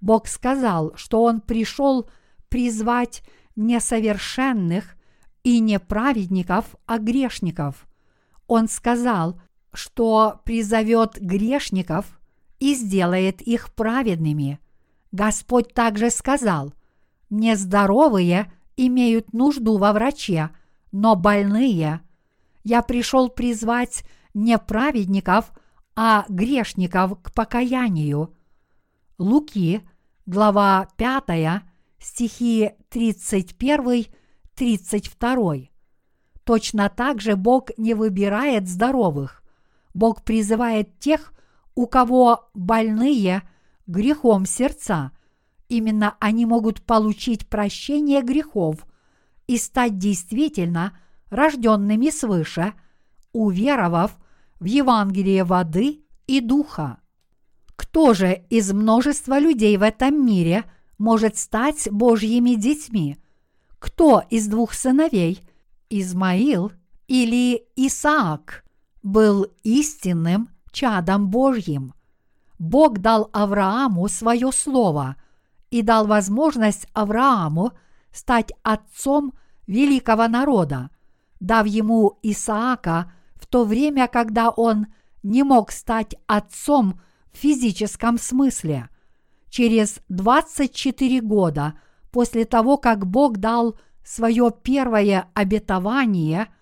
Бог 0.00 0.28
сказал, 0.28 0.92
что 0.96 1.22
Он 1.22 1.40
пришел 1.40 2.10
призвать 2.48 3.22
несовершенных 3.56 4.96
и 5.44 5.60
не 5.60 5.78
праведников, 5.78 6.76
а 6.86 6.98
грешников. 6.98 7.86
Он 8.46 8.68
сказал, 8.68 9.40
что 9.72 10.40
призовет 10.44 11.18
грешников 11.20 12.20
и 12.58 12.74
сделает 12.74 13.40
их 13.40 13.74
праведными. 13.74 14.58
Господь 15.12 15.72
также 15.72 16.10
сказал, 16.10 16.74
нездоровые 17.30 18.52
имеют 18.76 19.32
нужду 19.32 19.78
во 19.78 19.92
враче, 19.92 20.50
но 20.92 21.16
больные. 21.16 22.02
Я 22.62 22.82
пришел 22.82 23.28
призвать 23.28 24.04
не 24.32 24.56
праведников, 24.58 25.50
а 25.96 26.24
грешников 26.28 27.20
к 27.22 27.32
покаянию. 27.32 28.32
Луки, 29.18 29.82
глава 30.26 30.88
5, 30.96 31.62
стихи 31.98 32.70
31-32. 32.90 35.70
Точно 36.44 36.88
так 36.90 37.20
же 37.20 37.34
Бог 37.36 37.70
не 37.78 37.94
выбирает 37.94 38.68
здоровых, 38.68 39.44
Бог 39.94 40.24
призывает 40.24 40.98
тех, 40.98 41.32
у 41.76 41.86
кого 41.86 42.50
больные 42.52 43.42
грехом 43.86 44.44
сердца. 44.44 45.12
Именно 45.68 46.16
они 46.20 46.46
могут 46.46 46.82
получить 46.82 47.48
прощение 47.48 48.22
грехов 48.22 48.86
и 49.46 49.56
стать 49.58 49.98
действительно 49.98 50.96
рожденными 51.30 52.10
свыше, 52.10 52.74
уверовав 53.32 54.16
в 54.60 54.64
Евангелие 54.64 55.44
воды 55.44 56.04
и 56.26 56.40
духа. 56.40 56.98
Кто 57.76 58.14
же 58.14 58.44
из 58.50 58.72
множества 58.72 59.38
людей 59.38 59.76
в 59.76 59.82
этом 59.82 60.24
мире 60.24 60.64
может 60.98 61.36
стать 61.36 61.88
Божьими 61.90 62.54
детьми? 62.54 63.16
Кто 63.78 64.22
из 64.30 64.46
двух 64.46 64.74
сыновей, 64.74 65.40
Измаил 65.90 66.72
или 67.08 67.64
Исаак, 67.76 68.64
был 69.02 69.46
истинным 69.62 70.48
чадом 70.72 71.28
Божьим. 71.28 71.94
Бог 72.58 72.98
дал 72.98 73.28
Аврааму 73.32 74.08
свое 74.08 74.50
слово 74.52 75.16
и 75.74 75.82
дал 75.82 76.06
возможность 76.06 76.86
Аврааму 76.92 77.72
стать 78.12 78.52
отцом 78.62 79.34
великого 79.66 80.28
народа, 80.28 80.90
дав 81.40 81.66
ему 81.66 82.16
Исаака 82.22 83.12
в 83.34 83.48
то 83.48 83.64
время, 83.64 84.06
когда 84.06 84.50
он 84.50 84.86
не 85.24 85.42
мог 85.42 85.72
стать 85.72 86.14
отцом 86.28 87.00
в 87.32 87.38
физическом 87.38 88.18
смысле. 88.18 88.88
Через 89.48 89.98
24 90.10 91.20
года 91.22 91.74
после 92.12 92.44
того, 92.44 92.76
как 92.76 93.04
Бог 93.08 93.38
дал 93.38 93.76
свое 94.04 94.52
первое 94.62 95.28
обетование, 95.34 96.54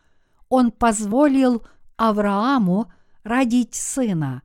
он 0.49 0.71
позволил 0.71 1.67
Аврааму 1.99 2.91
родить 3.25 3.75
сына, 3.75 4.41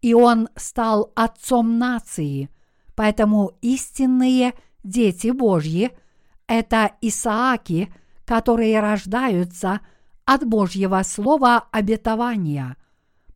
и 0.00 0.14
он 0.14 0.48
стал 0.56 1.12
отцом 1.14 1.78
нации. 1.78 2.48
Поэтому 2.96 3.52
истинные 3.60 4.54
дети 4.82 5.28
Божьи– 5.28 5.92
это 6.48 6.92
Исааки, 7.02 7.92
которые 8.24 8.80
рождаются 8.80 9.80
от 10.24 10.44
Божьего 10.44 11.02
слова 11.02 11.68
обетования. 11.70 12.76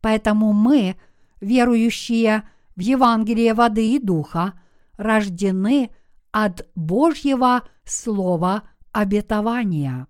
Поэтому 0.01 0.51
мы, 0.51 0.97
верующие 1.39 2.43
в 2.75 2.79
Евангелие 2.79 3.53
воды 3.53 3.95
и 3.95 3.99
духа, 3.99 4.59
рождены 4.97 5.91
от 6.31 6.67
Божьего 6.75 7.61
слова 7.85 8.63
обетования. 8.91 10.07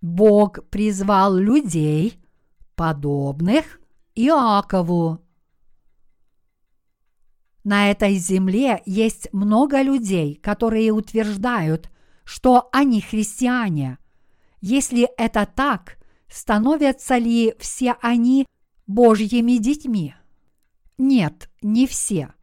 Бог 0.00 0.68
призвал 0.68 1.36
людей, 1.36 2.20
подобных 2.76 3.81
Иакову. 4.14 5.20
На 7.64 7.90
этой 7.90 8.16
земле 8.16 8.82
есть 8.84 9.32
много 9.32 9.80
людей, 9.80 10.34
которые 10.34 10.90
утверждают, 10.90 11.90
что 12.24 12.68
они 12.72 13.00
христиане. 13.00 13.98
Если 14.60 15.08
это 15.16 15.46
так, 15.46 15.96
становятся 16.28 17.16
ли 17.16 17.54
все 17.58 17.96
они 18.02 18.46
Божьими 18.86 19.56
детьми? 19.56 20.14
Нет, 20.98 21.48
не 21.62 21.86
все. 21.86 22.34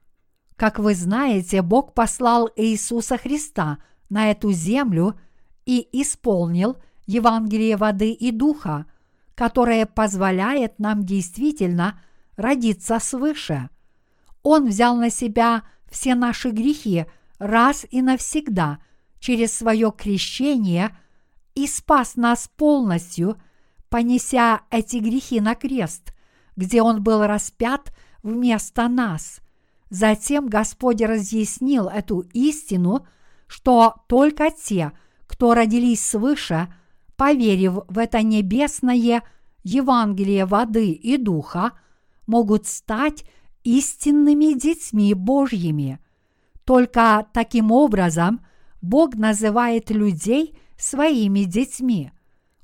Как 0.56 0.80
вы 0.80 0.96
знаете, 0.96 1.62
Бог 1.62 1.94
послал 1.94 2.50
Иисуса 2.56 3.18
Христа 3.18 3.78
на 4.10 4.32
эту 4.32 4.52
землю 4.52 5.20
и 5.66 5.88
исполнил 6.02 6.78
Евангелие 7.06 7.78
воды 7.78 8.12
и 8.12 8.32
духа, 8.32 8.86
которое 9.40 9.86
позволяет 9.86 10.78
нам 10.80 11.04
действительно 11.06 12.00
родиться 12.36 13.00
свыше– 13.00 13.70
он 14.44 14.68
взял 14.68 14.96
на 14.96 15.10
себя 15.10 15.64
все 15.90 16.16
наши 16.16 16.50
грехи 16.52 17.06
раз 17.40 17.86
и 17.90 18.02
навсегда 18.02 18.80
через 19.20 19.54
свое 19.54 19.92
крещение 19.96 20.98
и 21.56 21.68
спас 21.68 22.16
нас 22.16 22.50
полностью, 22.56 23.40
понеся 23.90 24.62
эти 24.70 24.98
грехи 24.98 25.42
на 25.42 25.56
крест, 25.56 26.14
где 26.56 26.82
Он 26.82 27.04
был 27.04 27.26
распят 27.26 27.94
вместо 28.24 28.88
нас. 28.88 29.42
Затем 29.90 30.48
Господь 30.48 31.02
разъяснил 31.02 31.88
эту 31.88 32.22
истину, 32.34 33.06
что 33.48 34.04
только 34.08 34.52
те, 34.52 34.92
кто 35.28 35.54
родились 35.54 36.06
свыше, 36.06 36.74
поверив 37.20 37.80
в 37.90 37.98
это 37.98 38.24
небесное 38.24 39.24
Евангелие 39.64 40.46
воды 40.46 40.92
и 40.94 41.18
духа, 41.18 41.74
могут 42.28 42.66
стать 42.66 43.26
истинными 43.66 44.58
детьми 44.58 45.14
Божьими. 45.14 46.00
Только 46.64 47.28
таким 47.34 47.74
образом 47.74 48.40
Бог 48.82 49.16
называет 49.16 49.90
людей 49.90 50.58
своими 50.78 51.42
детьми. 51.42 52.14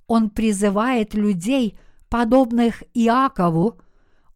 Он 0.08 0.30
призывает 0.30 1.16
людей, 1.16 1.78
подобных 2.08 2.82
Иакову, 2.93 3.82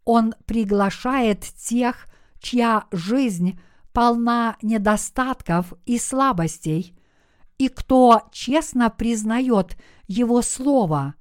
он 0.04 0.34
приглашает 0.46 1.44
тех, 1.44 2.08
чья 2.42 2.88
жизнь 2.92 3.58
полна 3.94 4.58
недостатков 4.62 5.74
и 5.86 5.98
слабостей, 5.98 6.94
и 7.58 7.70
кто 7.70 8.24
честно 8.34 8.90
признает 8.90 9.78
Его 10.10 10.42
Слово, 10.42 11.14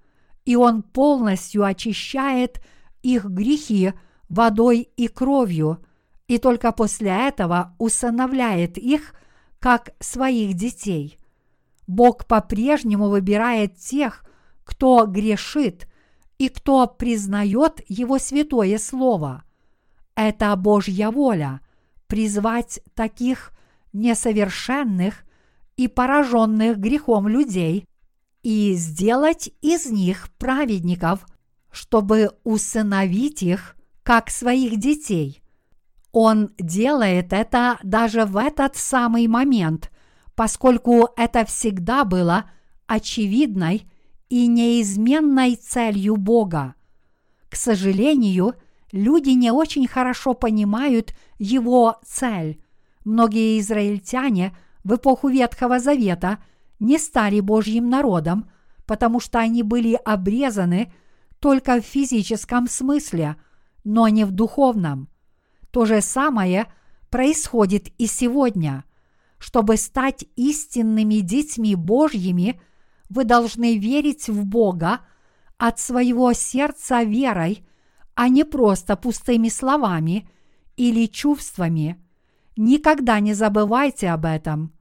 и 0.47 0.57
Он 0.57 0.83
полностью 0.83 1.65
очищает 1.65 2.61
их 3.03 3.27
грехи 3.27 3.93
водой 4.29 4.89
и 4.97 5.09
кровью, 5.09 5.85
и 6.27 6.39
только 6.39 6.73
после 6.73 7.11
этого 7.11 7.77
усыновляет 7.79 8.79
их 8.79 9.15
как 9.59 9.91
своих 10.01 10.55
детей. 10.55 11.19
Бог 11.87 12.27
по-прежнему 12.27 13.09
выбирает 13.09 13.77
тех, 13.77 14.25
кто 14.65 15.07
грешит 15.07 15.87
и 16.39 16.49
кто 16.49 16.87
признает 16.87 17.83
Его 17.89 18.19
святое 18.19 18.79
Слово. 18.79 19.45
Это 20.15 20.57
Божья 20.57 21.11
воля– 21.11 21.61
призвать 22.07 22.81
таких 22.95 23.53
несовершенных 23.93 25.25
и 25.77 25.89
пораженных 25.89 26.79
грехом 26.79 27.29
людей 27.29 27.88
и 28.49 28.73
сделать 28.77 29.51
из 29.61 29.91
них 29.91 30.31
праведников, 30.39 31.27
чтобы 31.71 32.31
усыновить 32.45 33.43
их 33.43 33.77
как 34.03 34.31
своих 34.31 34.79
детей. 34.79 35.43
Он 36.13 36.55
делает 36.59 37.35
это 37.35 37.79
даже 37.83 38.25
в 38.25 38.39
этот 38.39 38.75
самый 38.75 39.27
момент, 39.27 39.93
поскольку 40.35 41.11
это 41.19 41.45
всегда 41.45 42.07
было 42.07 42.51
очевидной 42.87 43.87
и 44.31 44.47
неизменной 44.47 45.57
целью 45.57 46.17
Бога. 46.17 46.75
К 47.51 47.55
сожалению, 47.55 48.55
люди 48.93 49.29
не 49.29 49.51
очень 49.51 49.87
хорошо 49.87 50.33
понимают 50.33 51.13
его 51.39 51.97
цель. 52.03 52.63
Многие 53.05 53.61
израильтяне 53.61 54.57
в 54.85 54.95
эпоху 54.95 55.29
Ветхого 55.29 55.81
Завета 55.81 56.39
не 56.81 56.99
стали 56.99 57.41
Божьим 57.41 57.89
народом, 57.89 58.51
потому 58.87 59.21
что 59.21 59.39
они 59.39 59.63
были 59.63 59.95
обрезаны 59.95 60.93
только 61.39 61.81
в 61.81 61.85
физическом 61.85 62.69
смысле– 62.69 63.37
но 63.89 64.07
не 64.09 64.25
в 64.25 64.33
духовном. 64.33 65.09
То 65.71 65.87
же 65.87 66.03
самое 66.03 66.67
происходит 67.09 67.89
и 67.97 68.07
сегодня. 68.07 68.85
Чтобы 69.39 69.79
стать 69.79 70.27
истинными 70.37 71.21
детьми 71.21 71.75
Божьими, 71.75 72.61
вы 73.09 73.25
должны 73.25 73.79
верить 73.79 74.29
в 74.29 74.45
Бога 74.45 75.01
от 75.57 75.79
своего 75.79 76.35
сердца 76.35 77.03
верой, 77.03 77.67
а 78.15 78.29
не 78.29 78.45
просто 78.45 78.95
пустыми 78.95 79.49
словами 79.49 80.29
или 80.77 81.07
чувствами. 81.07 81.99
Никогда 82.59 83.21
не 83.21 83.33
забывайте 83.33 84.11
об 84.11 84.27
этом. 84.27 84.75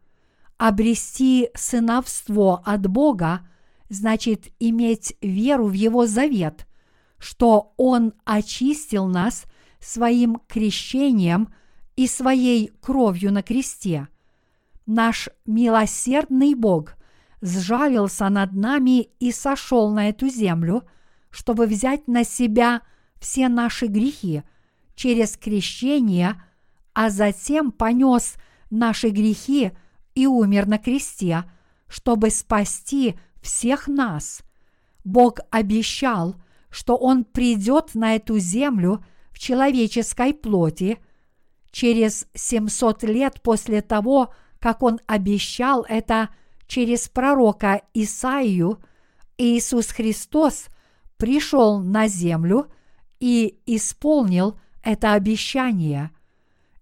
Обрести 0.58 1.50
сыновство 1.54 2.62
от 2.66 2.88
Бога 2.88 3.48
значит 3.90 4.48
иметь 4.60 5.16
веру 5.22 5.68
в 5.68 5.74
Его 5.74 6.08
завет, 6.08 6.68
что 7.20 7.74
Он 7.78 8.14
очистил 8.26 9.08
нас 9.08 9.46
своим 9.80 10.42
крещением 10.48 11.54
и 11.96 12.08
своей 12.08 12.72
кровью 12.82 13.32
на 13.32 13.44
кресте. 13.44 14.08
Наш 14.88 15.30
милосердный 15.46 16.56
Бог 16.56 16.96
сжалился 17.42 18.30
над 18.30 18.54
нами 18.54 19.10
и 19.20 19.32
сошел 19.32 19.92
на 19.92 20.10
эту 20.10 20.28
землю, 20.28 20.84
чтобы 21.30 21.68
взять 21.68 22.08
на 22.08 22.24
себя 22.24 22.82
все 23.20 23.48
наши 23.48 23.86
грехи 23.86 24.44
через 24.96 25.38
крещение, 25.38 26.42
а 26.94 27.12
затем 27.12 27.72
понес 27.72 28.36
наши 28.72 29.10
грехи 29.10 29.72
и 30.18 30.28
умер 30.28 30.68
на 30.68 30.78
кресте, 30.78 31.44
чтобы 31.88 32.30
спасти 32.30 33.18
всех 33.42 33.88
нас. 33.88 34.42
Бог 35.04 35.40
обещал– 35.52 36.36
что 36.70 36.96
Он 36.96 37.24
придет 37.24 37.96
на 37.96 38.16
эту 38.16 38.40
землю 38.40 39.04
в 39.32 39.40
человеческой 39.40 40.34
плоти 40.34 41.00
через 41.72 42.28
700 42.34 43.04
лет 43.04 43.42
после 43.42 43.82
того, 43.82 44.34
как 44.60 44.84
Он 44.84 45.00
обещал 45.08 45.86
это 45.88 46.30
через 46.68 47.08
пророка 47.08 47.82
Исаию, 47.94 48.80
Иисус 49.38 49.88
Христос 49.88 50.66
пришел 51.18 51.80
на 51.80 52.08
землю 52.08 52.68
и 53.20 53.58
исполнил 53.66 54.60
это 54.84 55.14
обещание. 55.14 56.12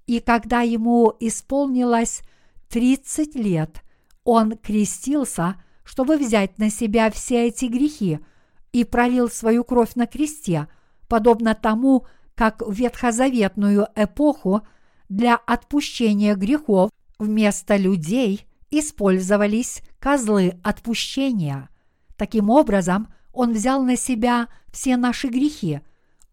И 0.07 0.19
когда 0.19 0.61
ему 0.61 1.13
исполнилось 1.19 2.21
30 2.70 3.36
лет, 3.36 3.84
он 4.24 4.57
крестился, 4.57 5.61
чтобы 5.84 6.18
взять 6.18 6.57
на 6.57 6.70
себя 6.70 7.11
все 7.11 7.47
эти 7.47 7.66
грехи– 7.66 8.20
и 8.76 8.84
пролил 8.84 9.30
свою 9.30 9.63
кровь 9.63 9.95
на 9.95 10.05
кресте, 10.05 10.68
подобно 11.07 11.55
тому, 11.55 12.05
как 12.36 12.61
в 12.61 12.74
ветхозаветную 12.74 13.88
эпоху 13.95 14.68
для 15.07 15.38
отпущения 15.38 16.36
грехов 16.36 16.89
вместо 17.18 17.78
людей 17.78 18.45
использовались 18.70 19.82
козлы 19.97 20.59
отпущения. 20.61 21.70
Таким 22.18 22.49
образом, 22.49 23.13
Он 23.32 23.53
взял 23.53 23.82
на 23.82 23.95
себя 23.95 24.49
все 24.74 24.97
наши 24.97 25.30
грехи, 25.30 25.80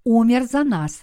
умер 0.02 0.42
за 0.42 0.64
нас 0.64 1.02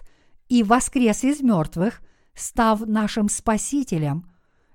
и 0.50 0.62
воскрес 0.62 1.24
из 1.24 1.40
мертвых, 1.40 2.02
став 2.36 2.86
нашим 2.86 3.30
Спасителем. 3.30 4.30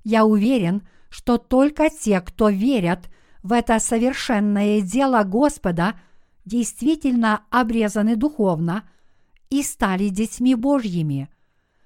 Я 0.05 0.25
уверен, 0.25 0.87
что 1.09 1.39
только 1.39 1.91
те, 1.91 2.21
кто 2.21 2.49
верят 2.49 3.11
в 3.43 3.53
это 3.53 3.79
совершенное 3.81 4.81
дело 4.81 5.25
Господа– 5.25 5.99
действительно 6.45 7.45
обрезаны 7.51 8.17
духовно 8.17 8.89
и 9.51 9.63
стали 9.63 10.09
детьми 10.09 10.55
Божьими. 10.55 11.29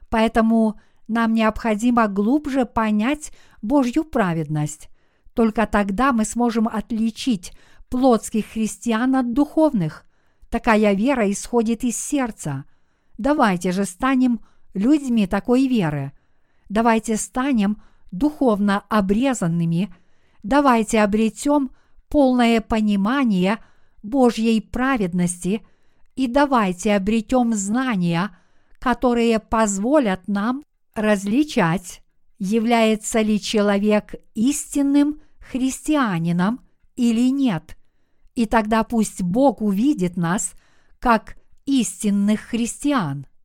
Поэтому 0.09 0.81
нам 1.07 1.35
необходимо 1.35 2.09
глубже 2.09 2.65
понять 2.65 3.33
Божью 3.63 4.05
праведность. 4.05 4.89
Только 5.35 5.67
тогда 5.67 6.13
мы 6.13 6.25
сможем 6.25 6.67
отличить 6.67 7.53
плотских 7.89 8.47
христиан 8.47 9.17
от 9.17 9.33
духовных. 9.33 10.05
Такая 10.51 10.95
вера 10.95 11.31
исходит 11.31 11.85
из 11.85 11.97
сердца. 11.97 12.65
Давайте 13.17 13.73
же 13.73 13.85
станем 13.85 14.41
людьми 14.75 15.27
такой 15.27 15.69
веры. 15.69 16.13
Давайте 16.69 17.17
станем 17.17 17.83
духовно 18.11 18.85
обрезанными, 18.89 19.95
давайте 20.43 21.03
обретем 21.03 21.71
полное 22.09 22.61
понимание 22.61 23.59
Божьей 24.03 24.61
праведности 24.61 25.63
и 26.17 26.27
давайте 26.27 26.95
обретем 26.95 27.55
знания, 27.55 28.37
которые 28.79 29.39
позволят 29.39 30.27
нам 30.29 30.63
различать, 30.95 32.03
является 32.39 33.21
ли 33.21 33.41
человек 33.41 34.15
истинным 34.35 35.21
христианином 35.39 36.61
или 36.97 37.31
нет. 37.31 37.77
И 38.35 38.47
тогда 38.47 38.85
пусть 38.85 39.23
Бог 39.23 39.61
увидит 39.63 40.17
нас 40.17 40.53
как 40.99 41.37
истинных 41.67 42.41
христиан– 42.41 43.27